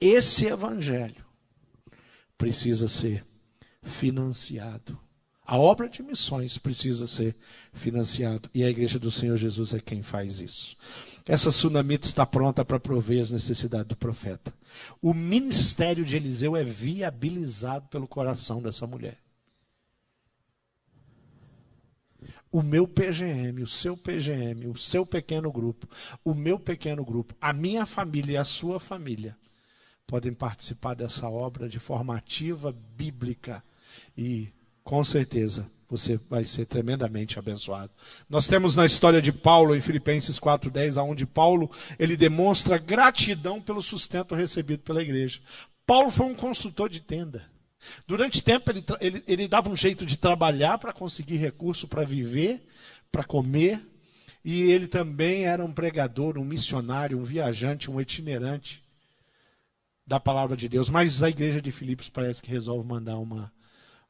Esse 0.00 0.46
Evangelho 0.46 1.26
precisa 2.38 2.88
ser 2.88 3.24
financiado. 3.82 4.98
A 5.46 5.56
obra 5.56 5.88
de 5.88 6.02
missões 6.02 6.58
precisa 6.58 7.06
ser 7.06 7.36
financiado 7.72 8.50
e 8.52 8.64
a 8.64 8.68
igreja 8.68 8.98
do 8.98 9.12
Senhor 9.12 9.36
Jesus 9.36 9.72
é 9.72 9.78
quem 9.78 10.02
faz 10.02 10.40
isso. 10.40 10.76
Essa 11.24 11.52
sunamita 11.52 12.06
está 12.06 12.26
pronta 12.26 12.64
para 12.64 12.80
prover 12.80 13.20
as 13.20 13.30
necessidades 13.30 13.86
do 13.86 13.96
profeta. 13.96 14.52
O 15.00 15.14
ministério 15.14 16.04
de 16.04 16.16
Eliseu 16.16 16.56
é 16.56 16.64
viabilizado 16.64 17.86
pelo 17.88 18.08
coração 18.08 18.60
dessa 18.60 18.88
mulher. 18.88 19.18
O 22.50 22.60
meu 22.60 22.88
PGM, 22.88 23.62
o 23.62 23.66
seu 23.66 23.96
PGM, 23.96 24.66
o 24.66 24.76
seu 24.76 25.06
pequeno 25.06 25.52
grupo, 25.52 25.88
o 26.24 26.34
meu 26.34 26.58
pequeno 26.58 27.04
grupo, 27.04 27.34
a 27.40 27.52
minha 27.52 27.86
família 27.86 28.34
e 28.34 28.36
a 28.36 28.44
sua 28.44 28.80
família 28.80 29.36
podem 30.06 30.32
participar 30.32 30.94
dessa 30.94 31.28
obra 31.28 31.68
de 31.68 31.78
forma 31.78 32.16
ativa, 32.16 32.72
bíblica 32.96 33.62
e, 34.16 34.48
com 34.86 35.02
certeza, 35.02 35.68
você 35.90 36.16
vai 36.30 36.44
ser 36.44 36.64
tremendamente 36.64 37.40
abençoado. 37.40 37.90
Nós 38.30 38.46
temos 38.46 38.76
na 38.76 38.86
história 38.86 39.20
de 39.20 39.32
Paulo 39.32 39.74
em 39.74 39.80
Filipenses 39.80 40.38
4:10, 40.38 40.96
aonde 40.96 41.26
Paulo 41.26 41.68
ele 41.98 42.16
demonstra 42.16 42.78
gratidão 42.78 43.60
pelo 43.60 43.82
sustento 43.82 44.32
recebido 44.32 44.84
pela 44.84 45.02
igreja. 45.02 45.40
Paulo 45.84 46.08
foi 46.08 46.26
um 46.26 46.36
construtor 46.36 46.88
de 46.88 47.00
tenda. 47.00 47.50
Durante 48.06 48.40
tempo 48.40 48.70
ele, 48.70 48.84
ele, 49.00 49.24
ele 49.26 49.48
dava 49.48 49.68
um 49.68 49.76
jeito 49.76 50.06
de 50.06 50.16
trabalhar 50.16 50.78
para 50.78 50.92
conseguir 50.92 51.36
recurso 51.36 51.88
para 51.88 52.04
viver, 52.04 52.64
para 53.10 53.24
comer, 53.24 53.80
e 54.44 54.70
ele 54.70 54.86
também 54.86 55.46
era 55.46 55.64
um 55.64 55.72
pregador, 55.72 56.38
um 56.38 56.44
missionário, 56.44 57.18
um 57.18 57.24
viajante, 57.24 57.90
um 57.90 58.00
itinerante 58.00 58.84
da 60.06 60.20
palavra 60.20 60.56
de 60.56 60.68
Deus. 60.68 60.88
Mas 60.88 61.24
a 61.24 61.28
igreja 61.28 61.60
de 61.60 61.72
Filipos 61.72 62.08
parece 62.08 62.40
que 62.40 62.52
resolve 62.52 62.86
mandar 62.86 63.18
uma 63.18 63.52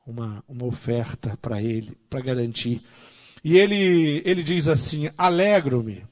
uma, 0.07 0.45
uma 0.49 0.65
oferta 0.65 1.37
para 1.43 1.61
ele, 1.61 1.97
para 2.09 2.21
garantir. 2.21 2.83
E 3.43 3.59
ele, 3.59 4.23
ele 4.25 4.43
diz 4.43 4.69
assim: 4.69 5.11
Alegro-me 5.17 6.05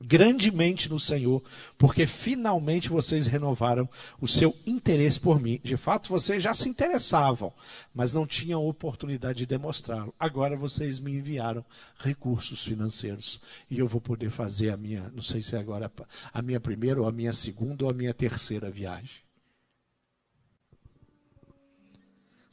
grandemente 0.00 0.90
no 0.90 0.98
Senhor, 0.98 1.42
porque 1.78 2.06
finalmente 2.06 2.88
vocês 2.88 3.26
renovaram 3.26 3.88
o 4.20 4.28
seu 4.28 4.54
interesse 4.66 5.18
por 5.18 5.40
mim. 5.40 5.60
De 5.62 5.76
fato, 5.76 6.08
vocês 6.08 6.42
já 6.42 6.52
se 6.52 6.68
interessavam, 6.68 7.52
mas 7.94 8.12
não 8.12 8.26
tinham 8.26 8.66
oportunidade 8.66 9.38
de 9.38 9.46
demonstrá-lo. 9.46 10.14
Agora 10.18 10.56
vocês 10.56 11.00
me 11.00 11.14
enviaram 11.14 11.64
recursos 11.98 12.64
financeiros 12.64 13.40
e 13.70 13.78
eu 13.78 13.88
vou 13.88 14.00
poder 14.00 14.30
fazer 14.30 14.70
a 14.70 14.76
minha, 14.76 15.10
não 15.14 15.22
sei 15.22 15.40
se 15.40 15.56
é 15.56 15.58
agora 15.58 15.90
a 16.32 16.42
minha 16.42 16.60
primeira 16.60 17.00
ou 17.00 17.08
a 17.08 17.12
minha 17.12 17.32
segunda 17.32 17.84
ou 17.84 17.90
a 17.90 17.94
minha 17.94 18.12
terceira 18.12 18.70
viagem. 18.70 19.25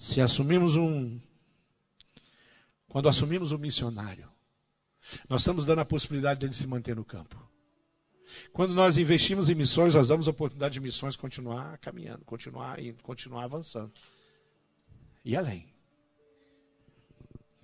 Se 0.03 0.19
assumimos 0.19 0.75
um. 0.75 1.17
Quando 2.89 3.07
assumimos 3.07 3.53
um 3.53 3.57
missionário, 3.57 4.29
Nós 5.29 5.41
estamos 5.41 5.65
dando 5.65 5.79
a 5.79 5.85
possibilidade 5.85 6.41
dele 6.41 6.51
se 6.51 6.67
manter 6.67 6.93
no 6.93 7.05
campo. 7.05 7.41
Quando 8.51 8.73
nós 8.73 8.97
investimos 8.97 9.49
em 9.49 9.55
missões, 9.55 9.95
nós 9.95 10.09
damos 10.09 10.27
a 10.27 10.31
oportunidade 10.31 10.73
de 10.73 10.81
missões 10.81 11.15
continuar 11.15 11.77
caminhando, 11.77 12.25
continuar 12.25 12.79
indo, 12.81 13.01
continuar 13.01 13.45
avançando. 13.45 13.93
E 15.23 15.37
além. 15.37 15.73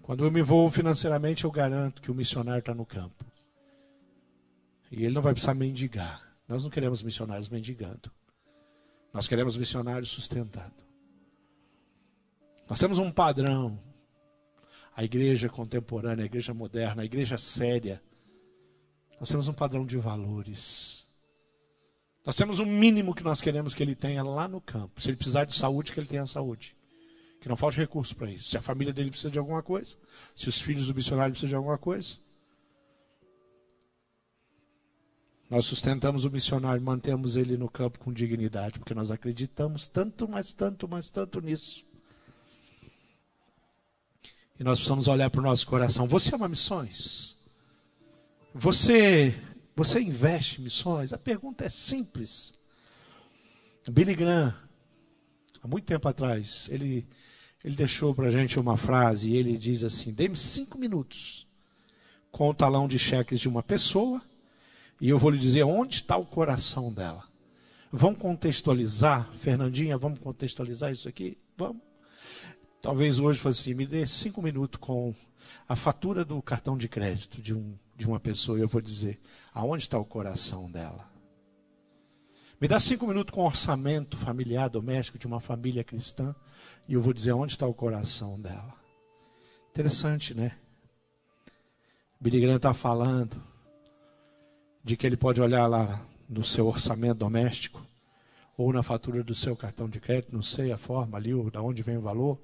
Quando 0.02 0.24
eu 0.24 0.32
me 0.32 0.40
envolvo 0.40 0.74
financeiramente, 0.74 1.44
eu 1.44 1.52
garanto 1.52 2.02
que 2.02 2.10
o 2.10 2.16
missionário 2.16 2.60
está 2.60 2.74
no 2.74 2.86
campo. 2.86 3.26
E 4.90 5.04
ele 5.04 5.14
não 5.14 5.22
vai 5.22 5.34
precisar 5.34 5.54
mendigar. 5.54 6.34
Nós 6.48 6.64
não 6.64 6.70
queremos 6.70 7.04
missionários 7.04 7.50
mendigando. 7.50 8.10
Nós 9.14 9.28
queremos 9.28 9.58
missionários 9.58 10.10
sustentando. 10.10 10.89
Nós 12.70 12.80
temos 12.80 13.00
um 13.00 13.12
padrão. 13.12 13.80
A 14.96 15.04
igreja 15.04 15.50
contemporânea, 15.50 16.24
a 16.24 16.26
igreja 16.26 16.54
moderna, 16.54 17.02
a 17.02 17.06
igreja 17.06 17.38
séria. 17.38 18.02
Nós 19.20 19.30
temos 19.30 19.48
um 19.48 19.54
padrão 19.54 19.86
de 19.86 19.98
valores. 19.98 21.08
Nós 22.26 22.36
temos 22.36 22.60
um 22.60 22.66
mínimo 22.66 23.16
que 23.16 23.24
nós 23.24 23.42
queremos 23.42 23.74
que 23.74 23.82
ele 23.82 23.96
tenha 23.96 24.22
lá 24.22 24.48
no 24.48 24.62
campo. 24.62 25.02
Se 25.02 25.10
ele 25.10 25.18
precisar 25.18 25.46
de 25.46 25.56
saúde, 25.56 25.92
que 25.92 26.00
ele 26.00 26.08
tenha 26.08 26.26
saúde. 26.26 26.76
Que 27.42 27.50
não 27.50 27.56
falte 27.56 27.78
recurso 27.78 28.16
para 28.16 28.30
isso. 28.30 28.50
Se 28.50 28.58
a 28.58 28.62
família 28.62 28.94
dele 28.94 29.10
precisa 29.10 29.32
de 29.32 29.40
alguma 29.40 29.64
coisa, 29.64 29.98
se 30.36 30.48
os 30.48 30.62
filhos 30.62 30.88
do 30.88 30.94
missionário 30.94 31.32
precisam 31.32 31.50
de 31.50 31.56
alguma 31.56 31.78
coisa, 31.78 32.18
Nós 35.50 35.66
sustentamos 35.66 36.26
o 36.26 36.30
missionário, 36.30 36.80
mantemos 36.80 37.36
ele 37.36 37.58
no 37.58 37.68
campo 37.68 37.98
com 37.98 38.14
dignidade, 38.14 38.78
porque 38.78 38.94
nós 38.94 39.10
acreditamos 39.10 39.88
tanto, 39.88 40.30
mas 40.30 40.54
tanto, 40.54 40.88
mas 40.88 41.10
tanto 41.10 41.42
nisso. 41.42 41.89
E 44.60 44.64
nós 44.64 44.78
precisamos 44.78 45.08
olhar 45.08 45.30
para 45.30 45.40
o 45.40 45.44
nosso 45.44 45.66
coração. 45.66 46.06
Você 46.06 46.36
ama 46.36 46.50
missões? 46.50 47.38
Você, 48.54 49.34
você 49.74 50.02
investe 50.02 50.60
em 50.60 50.66
missões? 50.66 51.14
A 51.14 51.18
pergunta 51.18 51.64
é 51.64 51.70
simples. 51.70 52.54
Billy 53.90 54.14
Graham, 54.14 54.54
há 55.64 55.68
muito 55.68 55.86
tempo 55.86 56.08
atrás, 56.08 56.68
ele, 56.70 57.08
ele 57.64 57.76
deixou 57.76 58.14
para 58.14 58.28
a 58.28 58.32
gente 58.32 58.60
uma 58.60 58.76
frase 58.76 59.32
e 59.32 59.38
ele 59.38 59.58
diz 59.58 59.84
assim: 59.84 60.12
dê-me 60.12 60.36
cinco 60.36 60.78
minutos 60.78 61.48
com 62.30 62.50
o 62.50 62.54
talão 62.54 62.88
de 62.88 63.00
cheques 63.00 63.40
de 63.40 63.48
uma 63.48 63.64
pessoa 63.64 64.22
e 65.00 65.10
eu 65.10 65.18
vou 65.18 65.32
lhe 65.32 65.38
dizer 65.38 65.64
onde 65.64 65.96
está 65.96 66.18
o 66.18 66.26
coração 66.26 66.92
dela. 66.92 67.24
Vamos 67.92 68.20
contextualizar, 68.20 69.32
Fernandinha, 69.34 69.98
vamos 69.98 70.20
contextualizar 70.20 70.92
isso 70.92 71.08
aqui? 71.08 71.38
Vamos. 71.58 71.89
Talvez 72.82 73.20
hoje 73.20 73.40
fosse 73.40 73.62
assim, 73.62 73.74
me 73.74 73.86
dê 73.86 74.06
cinco 74.06 74.42
minutos 74.42 74.80
com 74.80 75.14
a 75.68 75.76
fatura 75.76 76.24
do 76.24 76.42
cartão 76.42 76.78
de 76.78 76.88
crédito 76.88 77.42
de, 77.42 77.54
um, 77.54 77.78
de 77.96 78.08
uma 78.08 78.20
pessoa 78.20 78.58
e 78.58 78.62
eu 78.62 78.68
vou 78.68 78.82
dizer 78.82 79.20
aonde 79.54 79.84
está 79.84 79.98
o 79.98 80.06
coração 80.06 80.72
dela. 80.72 81.10
Me 82.60 82.68
dá 82.68 82.80
cinco 82.80 83.06
minutos 83.06 83.34
com 83.34 83.46
orçamento 83.46 84.18
familiar, 84.18 84.70
doméstico 84.70 85.18
de 85.18 85.28
uma 85.28 85.42
família 85.42 85.84
cristã 85.84 86.34
e 86.88 86.94
eu 86.94 87.02
vou 87.02 87.14
dizer 87.14 87.34
onde 87.34 87.54
está 87.54 87.68
o 87.68 87.74
coração 87.74 88.40
dela. 88.40 88.74
Interessante, 89.72 90.34
né? 90.34 90.58
Billy 92.20 92.42
Graham 92.42 92.58
está 92.58 92.74
falando 92.74 93.42
de 94.84 94.98
que 94.98 95.06
ele 95.06 95.18
pode 95.18 95.42
olhar 95.42 95.68
lá 95.68 96.06
no 96.28 96.44
seu 96.44 96.68
orçamento 96.68 97.20
doméstico 97.20 97.86
ou 98.58 98.74
na 98.74 98.84
fatura 98.84 99.24
do 99.24 99.34
seu 99.34 99.56
cartão 99.56 99.90
de 99.90 100.00
crédito, 100.00 100.34
não 100.34 100.42
sei 100.42 100.72
a 100.72 100.78
forma 100.78 101.18
ali, 101.18 101.34
ou 101.34 101.50
da 101.50 101.62
onde 101.62 101.82
vem 101.82 101.98
o 101.98 102.02
valor, 102.02 102.40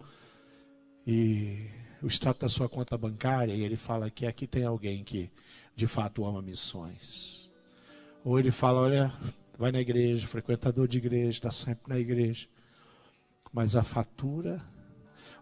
e 1.06 1.68
o 2.02 2.08
extrato 2.08 2.42
da 2.42 2.50
sua 2.50 2.70
conta 2.70 2.98
bancária, 2.98 3.54
e 3.54 3.62
ele 3.62 3.78
fala 3.78 4.10
que 4.10 4.26
aqui 4.26 4.48
tem 4.48 4.64
alguém 4.64 5.04
que 5.04 5.32
de 5.76 5.88
fato 5.88 6.26
ama 6.26 6.42
missões. 6.42 7.52
Ou 8.24 8.40
ele 8.40 8.52
fala, 8.52 8.82
olha, 8.82 9.14
vai 9.58 9.72
na 9.72 9.80
igreja, 9.80 10.28
frequentador 10.28 10.88
de 10.88 10.98
igreja, 10.98 11.30
está 11.30 11.52
sempre 11.52 11.94
na 11.94 12.00
igreja. 12.00 12.48
Mas 13.52 13.76
a 13.76 13.84
fatura, 13.84 14.62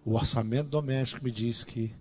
o 0.05 0.15
orçamento 0.15 0.69
doméstico 0.69 1.23
me 1.23 1.31
diz 1.31 1.63
que 1.63 1.93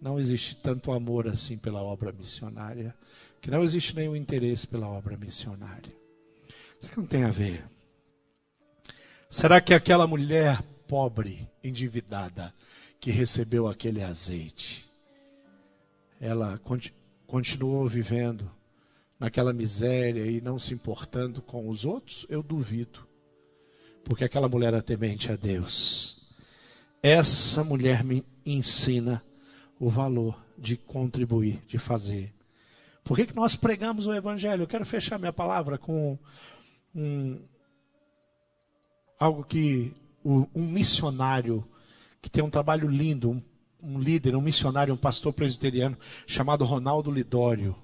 não 0.00 0.18
existe 0.18 0.56
tanto 0.56 0.92
amor 0.92 1.26
assim 1.26 1.56
pela 1.56 1.82
obra 1.82 2.12
missionária 2.12 2.94
que 3.40 3.50
não 3.50 3.62
existe 3.62 3.94
nenhum 3.94 4.16
interesse 4.16 4.66
pela 4.66 4.88
obra 4.88 5.16
missionária. 5.16 5.94
Isso 6.78 6.88
que 6.88 6.96
não 6.98 7.06
tem 7.06 7.24
a 7.24 7.30
ver. 7.30 7.64
Será 9.30 9.60
que 9.60 9.72
aquela 9.72 10.06
mulher 10.06 10.62
pobre, 10.88 11.48
endividada, 11.62 12.52
que 13.06 13.12
recebeu 13.12 13.68
aquele 13.68 14.02
azeite, 14.02 14.90
ela 16.20 16.60
continuou 17.24 17.86
vivendo 17.86 18.50
naquela 19.16 19.52
miséria 19.52 20.26
e 20.26 20.40
não 20.40 20.58
se 20.58 20.74
importando 20.74 21.40
com 21.40 21.68
os 21.68 21.84
outros? 21.84 22.26
Eu 22.28 22.42
duvido. 22.42 23.06
Porque 24.02 24.24
aquela 24.24 24.48
mulher 24.48 24.74
era 24.74 24.82
temente 24.82 25.30
a 25.30 25.36
Deus. 25.36 26.20
Essa 27.00 27.62
mulher 27.62 28.02
me 28.02 28.26
ensina 28.44 29.22
o 29.78 29.88
valor 29.88 30.44
de 30.58 30.76
contribuir, 30.76 31.62
de 31.68 31.78
fazer 31.78 32.34
por 33.04 33.16
que, 33.16 33.26
que 33.26 33.36
nós 33.36 33.54
pregamos 33.54 34.08
o 34.08 34.12
Evangelho? 34.12 34.64
Eu 34.64 34.66
quero 34.66 34.84
fechar 34.84 35.16
minha 35.16 35.32
palavra 35.32 35.78
com 35.78 36.18
um, 36.92 37.38
algo 39.16 39.44
que 39.44 39.94
um 40.24 40.48
missionário 40.66 41.64
que 42.26 42.30
tem 42.30 42.42
um 42.42 42.50
trabalho 42.50 42.88
lindo, 42.88 43.30
um, 43.30 43.40
um 43.80 44.00
líder, 44.00 44.34
um 44.34 44.40
missionário, 44.40 44.92
um 44.92 44.96
pastor 44.96 45.32
presbiteriano 45.32 45.96
chamado 46.26 46.64
Ronaldo 46.64 47.08
Lidório, 47.08 47.76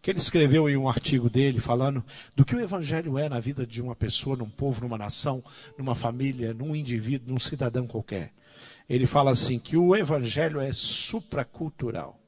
que 0.00 0.10
ele 0.10 0.18
escreveu 0.18 0.70
em 0.70 0.76
um 0.78 0.88
artigo 0.88 1.28
dele 1.28 1.60
falando 1.60 2.02
do 2.34 2.46
que 2.46 2.56
o 2.56 2.60
evangelho 2.60 3.18
é 3.18 3.28
na 3.28 3.38
vida 3.38 3.66
de 3.66 3.82
uma 3.82 3.94
pessoa, 3.94 4.38
num 4.38 4.48
povo, 4.48 4.80
numa 4.80 4.96
nação, 4.96 5.44
numa 5.76 5.94
família, 5.94 6.54
num 6.54 6.74
indivíduo, 6.74 7.30
num 7.30 7.38
cidadão 7.38 7.86
qualquer. 7.86 8.32
Ele 8.88 9.06
fala 9.06 9.32
assim 9.32 9.58
que 9.58 9.76
o 9.76 9.94
evangelho 9.94 10.58
é 10.58 10.72
supracultural 10.72 12.23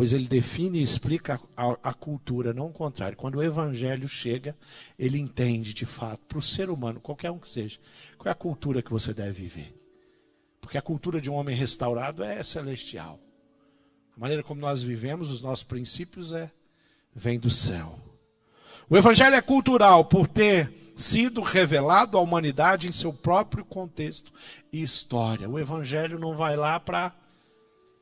pois 0.00 0.14
ele 0.14 0.26
define 0.26 0.78
e 0.78 0.82
explica 0.82 1.38
a, 1.54 1.76
a, 1.82 1.92
cultura, 1.92 2.54
não 2.54 2.68
o 2.68 2.72
contrário. 2.72 3.18
Quando 3.18 3.34
o 3.34 3.42
evangelho 3.42 4.08
chega, 4.08 4.56
ele 4.98 5.18
entende 5.18 5.74
de 5.74 5.84
fato, 5.84 6.24
para 6.26 6.38
o 6.38 6.42
ser 6.42 6.70
humano, 6.70 6.98
qualquer 6.98 7.30
um 7.30 7.38
que 7.38 7.46
seja, 7.46 7.78
qual 8.16 8.30
é 8.30 8.32
a 8.32 8.34
cultura 8.34 8.80
que 8.80 8.90
você 8.90 9.12
deve 9.12 9.32
viver. 9.32 9.78
Porque 10.58 10.78
a 10.78 10.80
cultura 10.80 11.20
de 11.20 11.30
um 11.30 11.34
homem 11.34 11.54
restaurado 11.54 12.24
é 12.24 12.42
celestial. 12.42 13.20
A 14.16 14.18
maneira 14.18 14.42
como 14.42 14.58
nós 14.58 14.82
vivemos, 14.82 15.30
os 15.30 15.42
nossos 15.42 15.64
princípios 15.64 16.32
é 16.32 16.50
vem 17.14 17.38
do 17.38 17.50
céu. 17.50 17.98
O 18.88 18.96
evangelho 18.96 19.36
é 19.36 19.42
cultural 19.42 20.06
por 20.06 20.26
ter 20.26 20.72
sido 20.96 21.42
revelado 21.42 22.16
à 22.16 22.22
humanidade 22.22 22.88
em 22.88 22.92
seu 22.92 23.12
próprio 23.12 23.66
contexto 23.66 24.32
e 24.72 24.80
história. 24.80 25.46
O 25.46 25.58
evangelho 25.58 26.18
não 26.18 26.34
vai 26.34 26.56
lá 26.56 26.80
para 26.80 27.14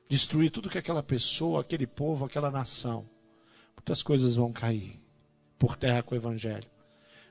destruir 0.08 0.50
tudo 0.50 0.70
que 0.70 0.78
aquela 0.78 1.02
pessoa, 1.02 1.60
aquele 1.60 1.86
povo, 1.86 2.24
aquela 2.24 2.50
nação. 2.50 3.08
Muitas 3.76 4.02
coisas 4.02 4.36
vão 4.36 4.52
cair 4.52 4.98
por 5.58 5.76
terra 5.76 6.02
com 6.02 6.14
o 6.14 6.18
Evangelho. 6.18 6.68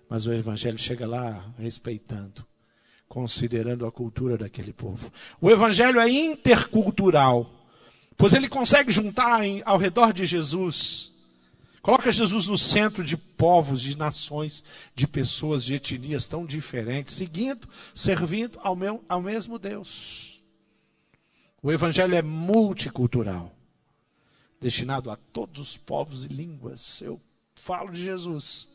Mas 0.09 0.25
o 0.25 0.33
Evangelho 0.33 0.77
chega 0.77 1.05
lá 1.05 1.53
respeitando, 1.57 2.45
considerando 3.07 3.85
a 3.85 3.91
cultura 3.91 4.37
daquele 4.37 4.71
povo. 4.71 5.11
O 5.41 5.49
Evangelho 5.49 5.99
é 5.99 6.09
intercultural, 6.09 7.51
pois 8.15 8.33
ele 8.33 8.47
consegue 8.47 8.91
juntar 8.91 9.45
em, 9.45 9.61
ao 9.65 9.77
redor 9.77 10.13
de 10.13 10.25
Jesus. 10.25 11.11
Coloca 11.81 12.11
Jesus 12.11 12.47
no 12.47 12.57
centro 12.57 13.03
de 13.03 13.15
povos, 13.15 13.81
de 13.81 13.97
nações, 13.97 14.63
de 14.93 15.07
pessoas, 15.07 15.63
de 15.63 15.75
etnias 15.75 16.27
tão 16.27 16.45
diferentes, 16.45 17.13
seguindo, 17.13 17.67
servindo 17.93 18.59
ao, 18.61 18.75
meu, 18.75 19.03
ao 19.07 19.21
mesmo 19.21 19.57
Deus. 19.57 20.36
O 21.61 21.71
Evangelho 21.71 22.13
é 22.13 22.21
multicultural, 22.21 23.51
destinado 24.59 25.09
a 25.09 25.15
todos 25.15 25.59
os 25.59 25.77
povos 25.77 26.23
e 26.23 26.27
línguas. 26.27 27.01
Eu 27.01 27.19
falo 27.55 27.91
de 27.91 28.03
Jesus. 28.03 28.69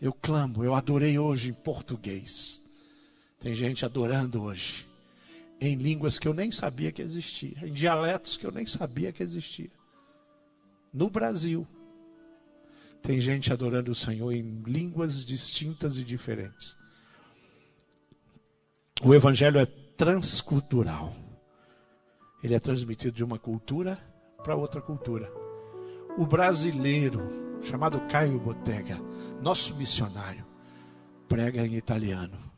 Eu 0.00 0.12
clamo, 0.12 0.62
eu 0.62 0.74
adorei 0.74 1.18
hoje 1.18 1.50
em 1.50 1.54
português. 1.54 2.62
Tem 3.40 3.54
gente 3.54 3.84
adorando 3.84 4.42
hoje 4.42 4.86
em 5.60 5.76
línguas 5.76 6.18
que 6.18 6.28
eu 6.28 6.34
nem 6.34 6.50
sabia 6.50 6.92
que 6.92 7.02
existia, 7.02 7.56
em 7.66 7.72
dialetos 7.72 8.36
que 8.36 8.46
eu 8.46 8.52
nem 8.52 8.66
sabia 8.66 9.10
que 9.10 9.22
existia. 9.22 9.70
No 10.92 11.08
Brasil, 11.10 11.66
tem 13.02 13.18
gente 13.18 13.52
adorando 13.52 13.90
o 13.90 13.94
Senhor 13.94 14.30
em 14.32 14.62
línguas 14.66 15.24
distintas 15.24 15.98
e 15.98 16.04
diferentes. 16.04 16.76
O 19.02 19.14
Evangelho 19.14 19.58
é 19.58 19.66
transcultural 19.66 21.27
ele 22.42 22.54
é 22.54 22.60
transmitido 22.60 23.16
de 23.16 23.24
uma 23.24 23.38
cultura 23.38 23.98
para 24.42 24.54
outra 24.54 24.80
cultura. 24.80 25.30
O 26.16 26.26
brasileiro, 26.26 27.58
chamado 27.62 28.00
Caio 28.08 28.38
Bottega, 28.38 29.00
nosso 29.40 29.74
missionário, 29.74 30.44
prega 31.28 31.66
em 31.66 31.74
italiano. 31.74 32.48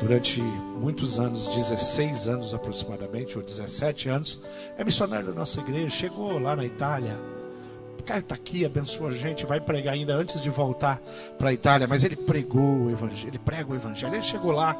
durante 0.00 0.40
muitos 0.40 1.18
anos, 1.18 1.48
16 1.48 2.28
anos 2.28 2.54
aproximadamente, 2.54 3.36
ou 3.36 3.42
17 3.42 4.08
anos, 4.08 4.40
é 4.76 4.84
missionário 4.84 5.26
da 5.26 5.32
nossa 5.32 5.60
igreja, 5.60 5.88
chegou 5.88 6.38
lá 6.38 6.54
na 6.54 6.64
Itália. 6.64 7.18
O 7.98 8.02
cara 8.04 8.20
está 8.20 8.36
aqui, 8.36 8.64
abençoa 8.64 9.08
a 9.08 9.12
gente, 9.12 9.44
vai 9.44 9.60
pregar 9.60 9.94
ainda 9.94 10.14
antes 10.14 10.40
de 10.40 10.48
voltar 10.50 10.98
para 11.36 11.50
a 11.50 11.52
Itália, 11.52 11.88
mas 11.88 12.04
ele 12.04 12.14
pregou 12.14 12.84
o 12.84 12.90
evangelho, 12.90 13.30
ele 13.30 13.38
prega 13.40 13.72
o 13.72 13.74
evangelho. 13.74 14.14
Ele 14.14 14.22
chegou 14.22 14.52
lá 14.52 14.76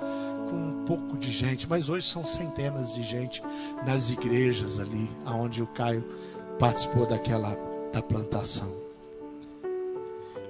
com 0.48 0.56
um 0.56 0.84
pouco 0.84 1.16
de 1.16 1.30
gente, 1.30 1.68
mas 1.68 1.88
hoje 1.88 2.06
são 2.06 2.24
centenas 2.24 2.94
de 2.94 3.02
gente 3.02 3.42
nas 3.86 4.10
igrejas 4.10 4.78
ali, 4.78 5.08
aonde 5.24 5.62
o 5.62 5.66
Caio 5.66 6.04
participou 6.58 7.06
daquela 7.06 7.56
da 7.92 8.02
plantação. 8.02 8.72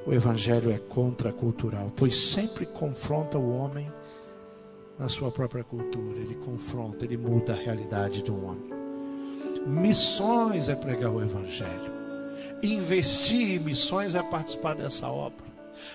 O 0.06 0.12
evangelho 0.12 0.70
é 0.70 0.78
contracultural, 0.78 1.92
pois 1.94 2.16
sempre 2.16 2.64
confronta 2.64 3.38
o 3.38 3.54
homem 3.54 3.92
na 4.98 5.08
sua 5.08 5.30
própria 5.30 5.62
cultura, 5.62 6.18
ele 6.18 6.34
confronta, 6.34 7.04
ele 7.04 7.16
muda 7.16 7.52
a 7.52 7.56
realidade 7.56 8.22
do 8.22 8.34
homem. 8.44 8.78
Missões 9.66 10.68
é 10.68 10.74
pregar 10.74 11.12
o 11.12 11.22
Evangelho, 11.22 11.92
investir 12.62 13.56
em 13.56 13.58
missões 13.58 14.14
é 14.14 14.22
participar 14.22 14.74
dessa 14.74 15.06
obra, 15.08 15.44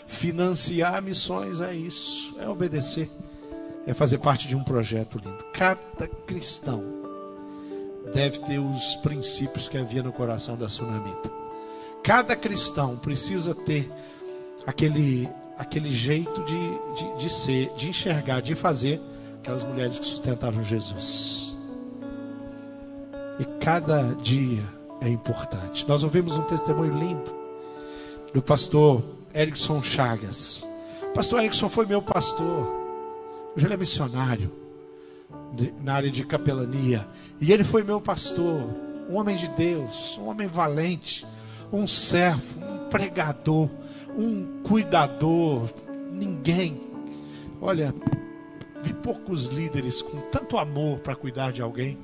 financiar 0.07 1.01
missões 1.01 1.59
é 1.59 1.73
isso, 1.73 2.35
é 2.39 2.47
obedecer, 2.47 3.09
é 3.85 3.93
fazer 3.93 4.17
parte 4.17 4.47
de 4.47 4.55
um 4.55 4.63
projeto 4.63 5.17
lindo. 5.17 5.43
Cada 5.53 6.07
cristão 6.07 6.83
deve 8.13 8.39
ter 8.39 8.59
os 8.59 8.95
princípios 8.97 9.67
que 9.67 9.77
havia 9.77 10.03
no 10.03 10.11
coração 10.11 10.55
da 10.57 10.69
sunamita. 10.69 11.31
Cada 12.03 12.35
cristão 12.35 12.97
precisa 12.97 13.55
ter 13.55 13.91
aquele 14.65 15.29
aquele 15.57 15.89
jeito 15.89 16.43
de, 16.43 16.57
de, 16.95 17.17
de 17.17 17.29
ser, 17.29 17.71
de 17.75 17.89
enxergar, 17.89 18.41
de 18.41 18.55
fazer 18.55 18.99
aquelas 19.39 19.63
mulheres 19.63 19.99
que 19.99 20.05
sustentavam 20.05 20.63
Jesus. 20.63 21.55
E 23.39 23.45
cada 23.59 24.13
dia 24.15 24.63
é 25.01 25.07
importante. 25.07 25.87
Nós 25.87 26.03
ouvimos 26.03 26.37
um 26.37 26.43
testemunho 26.43 26.97
lindo 26.97 27.33
do 28.33 28.41
pastor 28.41 29.03
Erickson 29.33 29.81
Chagas. 29.81 30.63
Pastor 31.13 31.39
Erickson 31.39 31.69
foi 31.69 31.85
meu 31.85 32.01
pastor. 32.01 32.82
Hoje 33.55 33.65
ele 33.67 33.73
é 33.73 33.77
missionário 33.77 34.51
na 35.81 35.93
área 35.93 36.09
de 36.09 36.25
capelania. 36.25 37.07
E 37.39 37.51
ele 37.51 37.63
foi 37.63 37.83
meu 37.83 38.01
pastor, 38.01 38.63
um 39.09 39.15
homem 39.15 39.35
de 39.35 39.47
Deus, 39.49 40.17
um 40.17 40.27
homem 40.27 40.47
valente, 40.47 41.25
um 41.71 41.87
servo, 41.87 42.59
um 42.63 42.89
pregador, 42.89 43.69
um 44.17 44.61
cuidador, 44.63 45.69
ninguém. 46.11 46.81
Olha, 47.61 47.93
vi 48.81 48.93
poucos 48.93 49.47
líderes 49.47 50.01
com 50.01 50.19
tanto 50.31 50.57
amor 50.57 50.99
para 50.99 51.15
cuidar 51.15 51.51
de 51.51 51.61
alguém. 51.61 51.97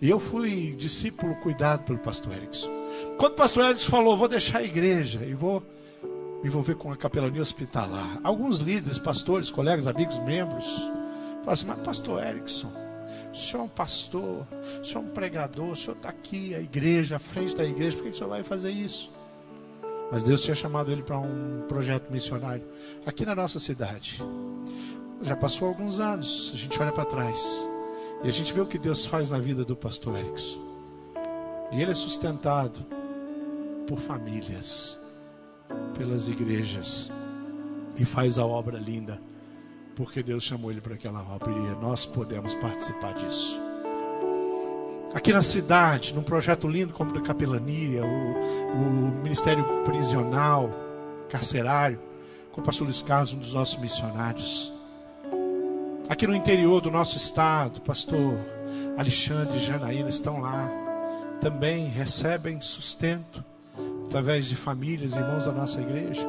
E 0.00 0.10
eu 0.10 0.18
fui 0.18 0.74
discípulo 0.76 1.34
cuidado 1.36 1.84
pelo 1.84 1.98
pastor 1.98 2.34
Erickson. 2.34 2.70
Quando 3.16 3.32
o 3.32 3.36
pastor 3.36 3.64
Erickson 3.64 3.90
falou, 3.90 4.16
vou 4.16 4.28
deixar 4.28 4.58
a 4.58 4.64
igreja 4.64 5.24
e 5.24 5.34
vou 5.34 5.62
me 6.42 6.48
envolver 6.48 6.74
com 6.74 6.92
a 6.92 6.96
capelania 6.96 7.42
hospitalar. 7.42 8.20
Alguns 8.22 8.58
líderes, 8.58 8.98
pastores, 8.98 9.50
colegas, 9.50 9.86
amigos, 9.86 10.18
membros, 10.20 10.66
falaram 10.66 11.52
assim, 11.52 11.66
mas 11.66 11.80
pastor 11.80 12.24
Erickson, 12.24 12.72
o 13.32 13.36
senhor 13.36 13.62
é 13.62 13.64
um 13.64 13.68
pastor, 13.68 14.46
o 14.80 14.84
senhor 14.84 15.02
é 15.02 15.06
um 15.06 15.10
pregador, 15.10 15.70
o 15.70 15.76
senhor 15.76 15.96
está 15.96 16.08
aqui, 16.08 16.54
a 16.54 16.60
igreja, 16.60 17.16
à 17.16 17.18
frente 17.18 17.56
da 17.56 17.64
igreja, 17.64 17.96
por 17.96 18.04
que 18.04 18.10
o 18.10 18.14
senhor 18.14 18.30
vai 18.30 18.42
fazer 18.42 18.70
isso? 18.70 19.12
Mas 20.10 20.22
Deus 20.22 20.40
tinha 20.40 20.54
chamado 20.54 20.92
ele 20.92 21.02
para 21.02 21.18
um 21.18 21.64
projeto 21.66 22.10
missionário 22.10 22.64
aqui 23.04 23.26
na 23.26 23.34
nossa 23.34 23.58
cidade. 23.58 24.22
Já 25.22 25.34
passou 25.34 25.68
alguns 25.68 25.98
anos, 25.98 26.50
a 26.54 26.56
gente 26.56 26.80
olha 26.80 26.92
para 26.92 27.04
trás 27.04 27.68
e 28.22 28.28
a 28.28 28.30
gente 28.30 28.52
vê 28.52 28.60
o 28.60 28.66
que 28.66 28.78
Deus 28.78 29.04
faz 29.04 29.30
na 29.30 29.38
vida 29.38 29.64
do 29.64 29.74
pastor 29.74 30.16
Erickson. 30.16 30.60
E 31.72 31.82
ele 31.82 31.90
é 31.90 31.94
sustentado 31.94 32.86
por 33.86 33.98
famílias, 33.98 35.00
pelas 35.96 36.28
igrejas 36.28 37.10
e 37.96 38.04
faz 38.04 38.38
a 38.38 38.46
obra 38.46 38.78
linda, 38.78 39.20
porque 39.94 40.22
Deus 40.22 40.44
chamou 40.44 40.70
ele 40.70 40.80
para 40.80 40.94
aquela 40.94 41.22
obra 41.22 41.50
e 41.50 41.82
nós 41.82 42.04
podemos 42.04 42.54
participar 42.54 43.14
disso 43.14 43.66
aqui 45.16 45.32
na 45.32 45.40
cidade, 45.40 46.14
num 46.14 46.22
projeto 46.22 46.68
lindo 46.68 46.92
como 46.92 47.10
da 47.10 47.22
capelania, 47.22 48.04
o, 48.04 48.06
o 48.06 49.22
Ministério 49.22 49.64
Prisional, 49.82 50.70
Carcerário, 51.30 51.98
com 52.52 52.60
o 52.60 52.64
pastor 52.64 52.84
Luiz 52.84 53.00
Carlos, 53.00 53.32
um 53.32 53.38
dos 53.38 53.54
nossos 53.54 53.78
missionários. 53.80 54.70
Aqui 56.06 56.26
no 56.26 56.34
interior 56.34 56.82
do 56.82 56.90
nosso 56.90 57.16
estado, 57.16 57.80
pastor 57.80 58.38
Alexandre 58.98 59.56
e 59.56 59.60
Janaína 59.60 60.10
estão 60.10 60.38
lá. 60.38 60.70
Também 61.40 61.88
recebem 61.88 62.60
sustento 62.60 63.42
através 64.06 64.46
de 64.46 64.56
famílias, 64.56 65.14
irmãos 65.14 65.44
da 65.44 65.52
nossa 65.52 65.80
igreja. 65.80 66.26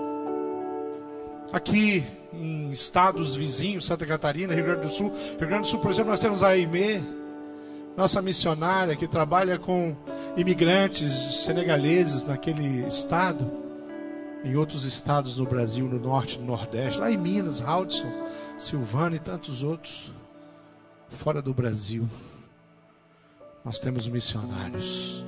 Aqui 1.53 2.03
em 2.33 2.69
estados 2.71 3.35
vizinhos, 3.35 3.85
Santa 3.85 4.05
Catarina, 4.05 4.53
Rio 4.53 4.65
Grande 4.65 4.81
do 4.81 4.89
Sul. 4.89 5.11
Rio 5.39 5.47
Grande 5.47 5.61
do 5.61 5.67
Sul, 5.67 5.79
por 5.79 5.91
exemplo, 5.91 6.11
nós 6.11 6.19
temos 6.19 6.43
a 6.43 6.49
Aimee, 6.49 7.03
nossa 7.95 8.21
missionária 8.21 8.95
que 8.95 9.07
trabalha 9.07 9.57
com 9.57 9.95
imigrantes 10.35 11.11
senegaleses 11.45 12.25
naquele 12.25 12.85
estado, 12.85 13.49
em 14.43 14.55
outros 14.55 14.83
estados 14.83 15.37
no 15.37 15.45
Brasil, 15.45 15.87
no 15.87 15.99
norte, 15.99 16.37
no 16.37 16.45
nordeste, 16.45 16.99
lá 16.99 17.11
em 17.11 17.17
Minas, 17.17 17.61
Hudson, 17.61 18.11
Silvana 18.57 19.15
e 19.15 19.19
tantos 19.19 19.63
outros, 19.63 20.11
fora 21.09 21.41
do 21.41 21.53
Brasil. 21.53 22.07
Nós 23.63 23.79
temos 23.79 24.07
missionários 24.07 25.23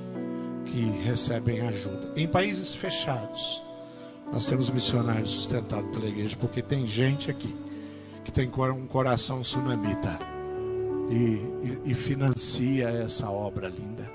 que 0.70 0.90
recebem 1.04 1.60
ajuda. 1.62 2.12
Em 2.16 2.26
países 2.26 2.74
fechados, 2.74 3.62
nós 4.32 4.46
temos 4.46 4.70
missionários 4.70 5.30
sustentados 5.30 5.90
pela 5.90 6.08
igreja, 6.08 6.36
porque 6.38 6.62
tem 6.62 6.86
gente 6.86 7.30
aqui 7.30 7.54
que 8.24 8.30
tem 8.30 8.48
um 8.48 8.86
coração 8.86 9.42
sunamita 9.42 10.18
e, 11.10 11.14
e, 11.14 11.80
e 11.86 11.94
financia 11.94 12.88
essa 12.88 13.28
obra 13.28 13.68
linda. 13.68 14.08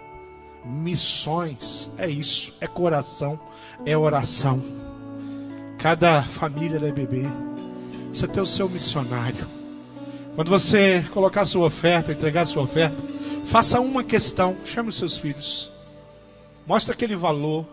Missões 0.66 1.92
é 1.98 2.10
isso, 2.10 2.54
é 2.62 2.68
coração, 2.68 3.40
é 3.86 3.96
oração. 3.98 4.64
Cada 5.78 6.24
família 6.24 6.80
da 6.80 6.92
bebê 6.92 7.26
você 8.14 8.28
tem 8.28 8.42
o 8.42 8.46
seu 8.46 8.70
missionário. 8.70 9.46
Quando 10.36 10.50
você 10.50 11.04
colocar 11.12 11.44
sua 11.46 11.68
oferta, 11.68 12.14
entregar 12.14 12.46
sua 12.46 12.64
oferta, 12.64 13.04
faça 13.44 13.80
uma 13.82 14.04
questão, 14.04 14.56
chame 14.64 14.90
os 14.90 14.96
seus 14.96 15.18
filhos. 15.18 15.75
Mostre 16.68 16.94
aquele 16.94 17.16
valor, 17.16 17.64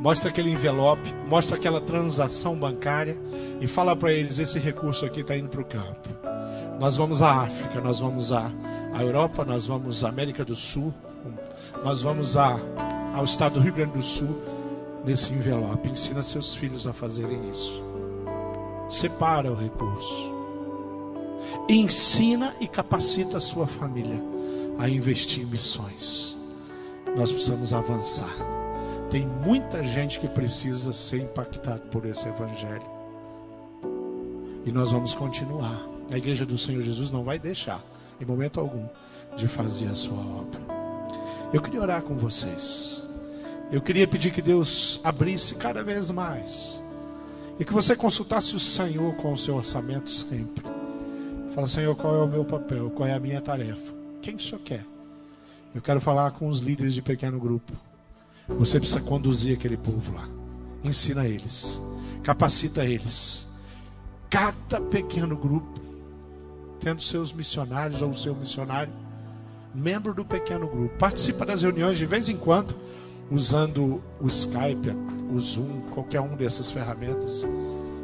mostre 0.00 0.28
aquele 0.28 0.50
envelope, 0.50 1.14
mostre 1.26 1.54
aquela 1.54 1.80
transação 1.80 2.54
bancária 2.54 3.18
e 3.60 3.66
fala 3.66 3.96
para 3.96 4.12
eles: 4.12 4.38
esse 4.38 4.58
recurso 4.58 5.06
aqui 5.06 5.20
está 5.20 5.36
indo 5.36 5.48
para 5.48 5.62
o 5.62 5.64
campo. 5.64 6.08
Nós 6.78 6.96
vamos 6.96 7.22
à 7.22 7.42
África, 7.42 7.80
nós 7.80 7.98
vamos 7.98 8.32
à, 8.32 8.50
à 8.92 9.02
Europa, 9.02 9.44
nós 9.44 9.66
vamos 9.66 10.04
à 10.04 10.10
América 10.10 10.44
do 10.44 10.54
Sul, 10.54 10.94
nós 11.82 12.02
vamos 12.02 12.36
à, 12.36 12.58
ao 13.14 13.24
estado 13.24 13.54
do 13.54 13.60
Rio 13.60 13.72
Grande 13.72 13.92
do 13.92 14.02
Sul 14.02 14.42
nesse 15.04 15.32
envelope. 15.32 15.88
Ensina 15.88 16.22
seus 16.22 16.54
filhos 16.54 16.86
a 16.86 16.92
fazerem 16.92 17.50
isso. 17.50 17.82
Separa 18.88 19.50
o 19.50 19.54
recurso. 19.54 20.34
Ensina 21.68 22.54
e 22.60 22.66
capacita 22.66 23.38
a 23.38 23.40
sua 23.40 23.66
família 23.66 24.20
a 24.78 24.88
investir 24.88 25.42
em 25.42 25.46
missões. 25.46 26.39
Nós 27.16 27.32
precisamos 27.32 27.72
avançar. 27.74 28.34
Tem 29.10 29.26
muita 29.26 29.82
gente 29.84 30.20
que 30.20 30.28
precisa 30.28 30.92
ser 30.92 31.22
impactado 31.22 31.82
por 31.90 32.06
esse 32.06 32.28
evangelho. 32.28 33.00
E 34.64 34.70
nós 34.70 34.92
vamos 34.92 35.14
continuar 35.14 35.90
a 36.12 36.18
igreja 36.18 36.44
do 36.44 36.58
Senhor 36.58 36.82
Jesus 36.82 37.10
não 37.10 37.22
vai 37.22 37.38
deixar, 37.38 37.84
em 38.20 38.24
momento 38.24 38.58
algum, 38.58 38.84
de 39.36 39.46
fazer 39.46 39.86
a 39.86 39.94
sua 39.94 40.18
obra. 40.18 40.60
Eu 41.52 41.62
queria 41.62 41.80
orar 41.80 42.02
com 42.02 42.16
vocês. 42.16 43.06
Eu 43.70 43.80
queria 43.80 44.08
pedir 44.08 44.32
que 44.32 44.42
Deus 44.42 45.00
abrisse 45.04 45.54
cada 45.54 45.84
vez 45.84 46.10
mais. 46.10 46.82
E 47.58 47.64
que 47.64 47.72
você 47.72 47.94
consultasse 47.94 48.56
o 48.56 48.60
Senhor 48.60 49.14
com 49.16 49.32
o 49.32 49.36
seu 49.36 49.54
orçamento 49.54 50.10
sempre. 50.10 50.64
Fala, 51.54 51.68
Senhor, 51.68 51.94
qual 51.94 52.16
é 52.16 52.22
o 52.22 52.28
meu 52.28 52.44
papel? 52.44 52.90
Qual 52.90 53.08
é 53.08 53.14
a 53.14 53.20
minha 53.20 53.40
tarefa? 53.40 53.94
Quem 54.20 54.34
o 54.34 54.40
Senhor 54.40 54.60
quer? 54.62 54.84
Eu 55.74 55.80
quero 55.80 56.00
falar 56.00 56.30
com 56.32 56.48
os 56.48 56.58
líderes 56.58 56.94
de 56.94 57.02
pequeno 57.02 57.38
grupo. 57.38 57.72
Você 58.48 58.78
precisa 58.78 59.00
conduzir 59.00 59.56
aquele 59.56 59.76
povo 59.76 60.14
lá. 60.14 60.28
Ensina 60.82 61.26
eles. 61.26 61.80
Capacita 62.22 62.84
eles. 62.84 63.48
Cada 64.28 64.80
pequeno 64.80 65.36
grupo 65.36 65.90
tendo 66.80 67.02
seus 67.02 67.32
missionários 67.32 68.02
ou 68.02 68.12
seu 68.14 68.34
missionário, 68.34 68.92
membro 69.74 70.14
do 70.14 70.24
pequeno 70.24 70.66
grupo. 70.66 70.96
Participa 70.98 71.44
das 71.44 71.62
reuniões 71.62 71.98
de 71.98 72.06
vez 72.06 72.28
em 72.28 72.36
quando, 72.36 72.74
usando 73.30 74.02
o 74.20 74.26
Skype, 74.26 74.90
o 75.32 75.38
Zoom, 75.38 75.82
qualquer 75.92 76.20
um 76.20 76.34
dessas 76.34 76.70
ferramentas. 76.70 77.46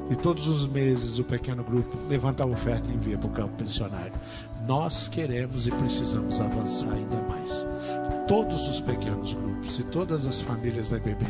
E 0.08 0.14
todos 0.14 0.46
os 0.46 0.66
meses 0.68 1.18
o 1.18 1.24
pequeno 1.24 1.64
grupo 1.64 1.96
levanta 2.08 2.44
a 2.44 2.46
oferta 2.46 2.88
e 2.88 2.94
envia 2.94 3.18
para 3.18 3.28
o 3.28 3.32
campo 3.32 3.62
missionário. 3.62 4.12
Nós 4.66 5.06
queremos 5.06 5.66
e 5.66 5.70
precisamos 5.70 6.40
avançar 6.40 6.92
ainda 6.92 7.16
mais. 7.28 7.64
Todos 8.26 8.66
os 8.68 8.80
pequenos 8.80 9.32
grupos 9.32 9.78
e 9.78 9.84
todas 9.84 10.26
as 10.26 10.40
famílias 10.40 10.90
da 10.90 10.96
IBB 10.96 11.24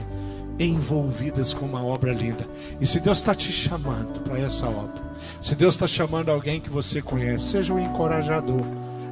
envolvidas 0.59 1.53
com 1.53 1.66
uma 1.66 1.84
obra 1.84 2.14
linda. 2.14 2.47
E 2.80 2.87
se 2.87 2.99
Deus 2.99 3.18
está 3.18 3.34
te 3.34 3.53
chamando 3.53 4.20
para 4.22 4.39
essa 4.39 4.66
obra, 4.66 5.03
se 5.39 5.55
Deus 5.55 5.74
está 5.74 5.87
chamando 5.87 6.30
alguém 6.30 6.61
que 6.61 6.70
você 6.70 7.03
conhece, 7.03 7.45
seja 7.45 7.74
o 7.74 7.78
encorajador 7.78 8.62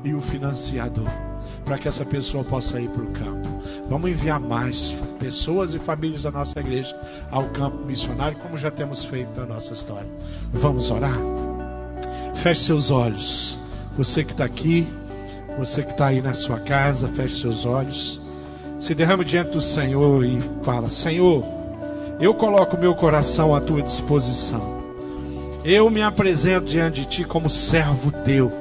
e 0.02 0.14
o 0.14 0.20
financiador, 0.22 1.10
para 1.66 1.76
que 1.76 1.86
essa 1.86 2.06
pessoa 2.06 2.42
possa 2.42 2.80
ir 2.80 2.88
para 2.88 3.02
o 3.02 3.12
campo. 3.12 3.62
Vamos 3.90 4.10
enviar 4.10 4.40
mais 4.40 4.94
pessoas 5.20 5.74
e 5.74 5.78
famílias 5.78 6.22
da 6.22 6.30
nossa 6.30 6.58
igreja 6.58 6.98
ao 7.30 7.44
campo 7.50 7.84
missionário, 7.84 8.38
como 8.38 8.56
já 8.56 8.70
temos 8.70 9.04
feito 9.04 9.38
na 9.38 9.44
nossa 9.44 9.74
história. 9.74 10.08
Vamos 10.50 10.90
orar? 10.90 11.18
Feche 12.34 12.60
seus 12.60 12.90
olhos. 12.90 13.62
Você 13.96 14.24
que 14.24 14.32
está 14.32 14.44
aqui, 14.44 14.88
você 15.58 15.82
que 15.82 15.92
está 15.92 16.06
aí 16.06 16.20
na 16.20 16.34
sua 16.34 16.58
casa, 16.58 17.08
feche 17.08 17.40
seus 17.40 17.64
olhos. 17.64 18.20
Se 18.78 18.94
derrame 18.94 19.24
diante 19.24 19.52
do 19.52 19.60
Senhor 19.60 20.24
e 20.24 20.40
fala: 20.62 20.88
Senhor, 20.88 21.44
eu 22.18 22.34
coloco 22.34 22.76
meu 22.76 22.94
coração 22.94 23.54
à 23.54 23.60
tua 23.60 23.82
disposição. 23.82 24.82
Eu 25.64 25.88
me 25.88 26.02
apresento 26.02 26.66
diante 26.66 27.02
de 27.02 27.06
ti 27.06 27.24
como 27.24 27.48
servo 27.48 28.10
teu. 28.24 28.52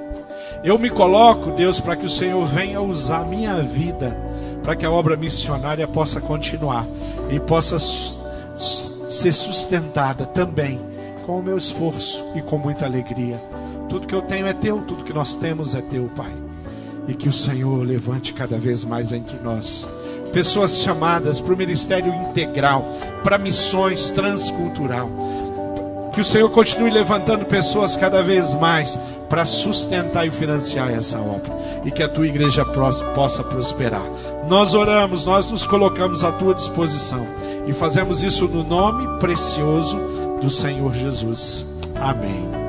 Eu 0.64 0.80
me 0.80 0.90
coloco, 0.90 1.52
Deus, 1.52 1.80
para 1.80 1.96
que 1.96 2.06
o 2.06 2.10
Senhor 2.10 2.46
venha 2.46 2.80
usar 2.80 3.22
a 3.22 3.26
minha 3.26 3.62
vida, 3.62 4.16
para 4.64 4.76
que 4.76 4.86
a 4.86 4.92
obra 4.92 5.18
missionária 5.18 5.86
possa 5.88 6.22
continuar 6.22 6.86
e 7.30 7.40
possa 7.40 7.78
ser 7.80 9.34
sustentada 9.34 10.26
também 10.26 10.80
com 11.26 11.40
o 11.40 11.44
meu 11.44 11.58
esforço 11.58 12.24
e 12.36 12.42
com 12.42 12.58
muita 12.58 12.86
alegria. 12.86 13.38
Tudo 13.94 14.08
que 14.08 14.16
eu 14.16 14.24
tenho 14.24 14.48
é 14.48 14.54
teu, 14.54 14.82
tudo 14.82 15.04
que 15.04 15.14
nós 15.14 15.36
temos 15.36 15.76
é 15.76 15.82
teu, 15.82 16.10
Pai. 16.16 16.34
E 17.08 17.14
que 17.14 17.30
o 17.30 17.32
Senhor 17.32 17.86
levante 17.86 18.34
cada 18.34 18.58
vez 18.58 18.84
mais 18.84 19.14
entre 19.14 19.38
nós 19.44 19.88
pessoas 20.34 20.80
chamadas 20.80 21.40
para 21.40 21.54
o 21.54 21.58
ministério 21.58 22.12
integral, 22.12 22.84
para 23.24 23.38
missões 23.38 24.10
transcultural. 24.10 25.08
Que 26.12 26.22
o 26.22 26.26
Senhor 26.26 26.50
continue 26.50 26.90
levantando 26.90 27.46
pessoas 27.46 27.96
cada 27.96 28.24
vez 28.24 28.56
mais 28.56 29.00
para 29.30 29.46
sustentar 29.46 30.26
e 30.26 30.32
financiar 30.32 30.92
essa 30.92 31.20
obra 31.20 31.54
e 31.86 31.92
que 31.92 32.02
a 32.02 32.10
tua 32.10 32.26
igreja 32.26 32.66
possa 32.66 33.44
prosperar. 33.44 34.10
Nós 34.48 34.74
oramos, 34.74 35.24
nós 35.24 35.52
nos 35.52 35.68
colocamos 35.68 36.24
à 36.24 36.32
tua 36.32 36.56
disposição 36.56 37.28
e 37.68 37.74
fazemos 37.74 38.24
isso 38.24 38.48
no 38.48 38.64
nome 38.64 39.20
precioso 39.20 40.00
do 40.42 40.50
Senhor 40.50 40.96
Jesus. 40.96 41.64
Amém. 41.96 42.63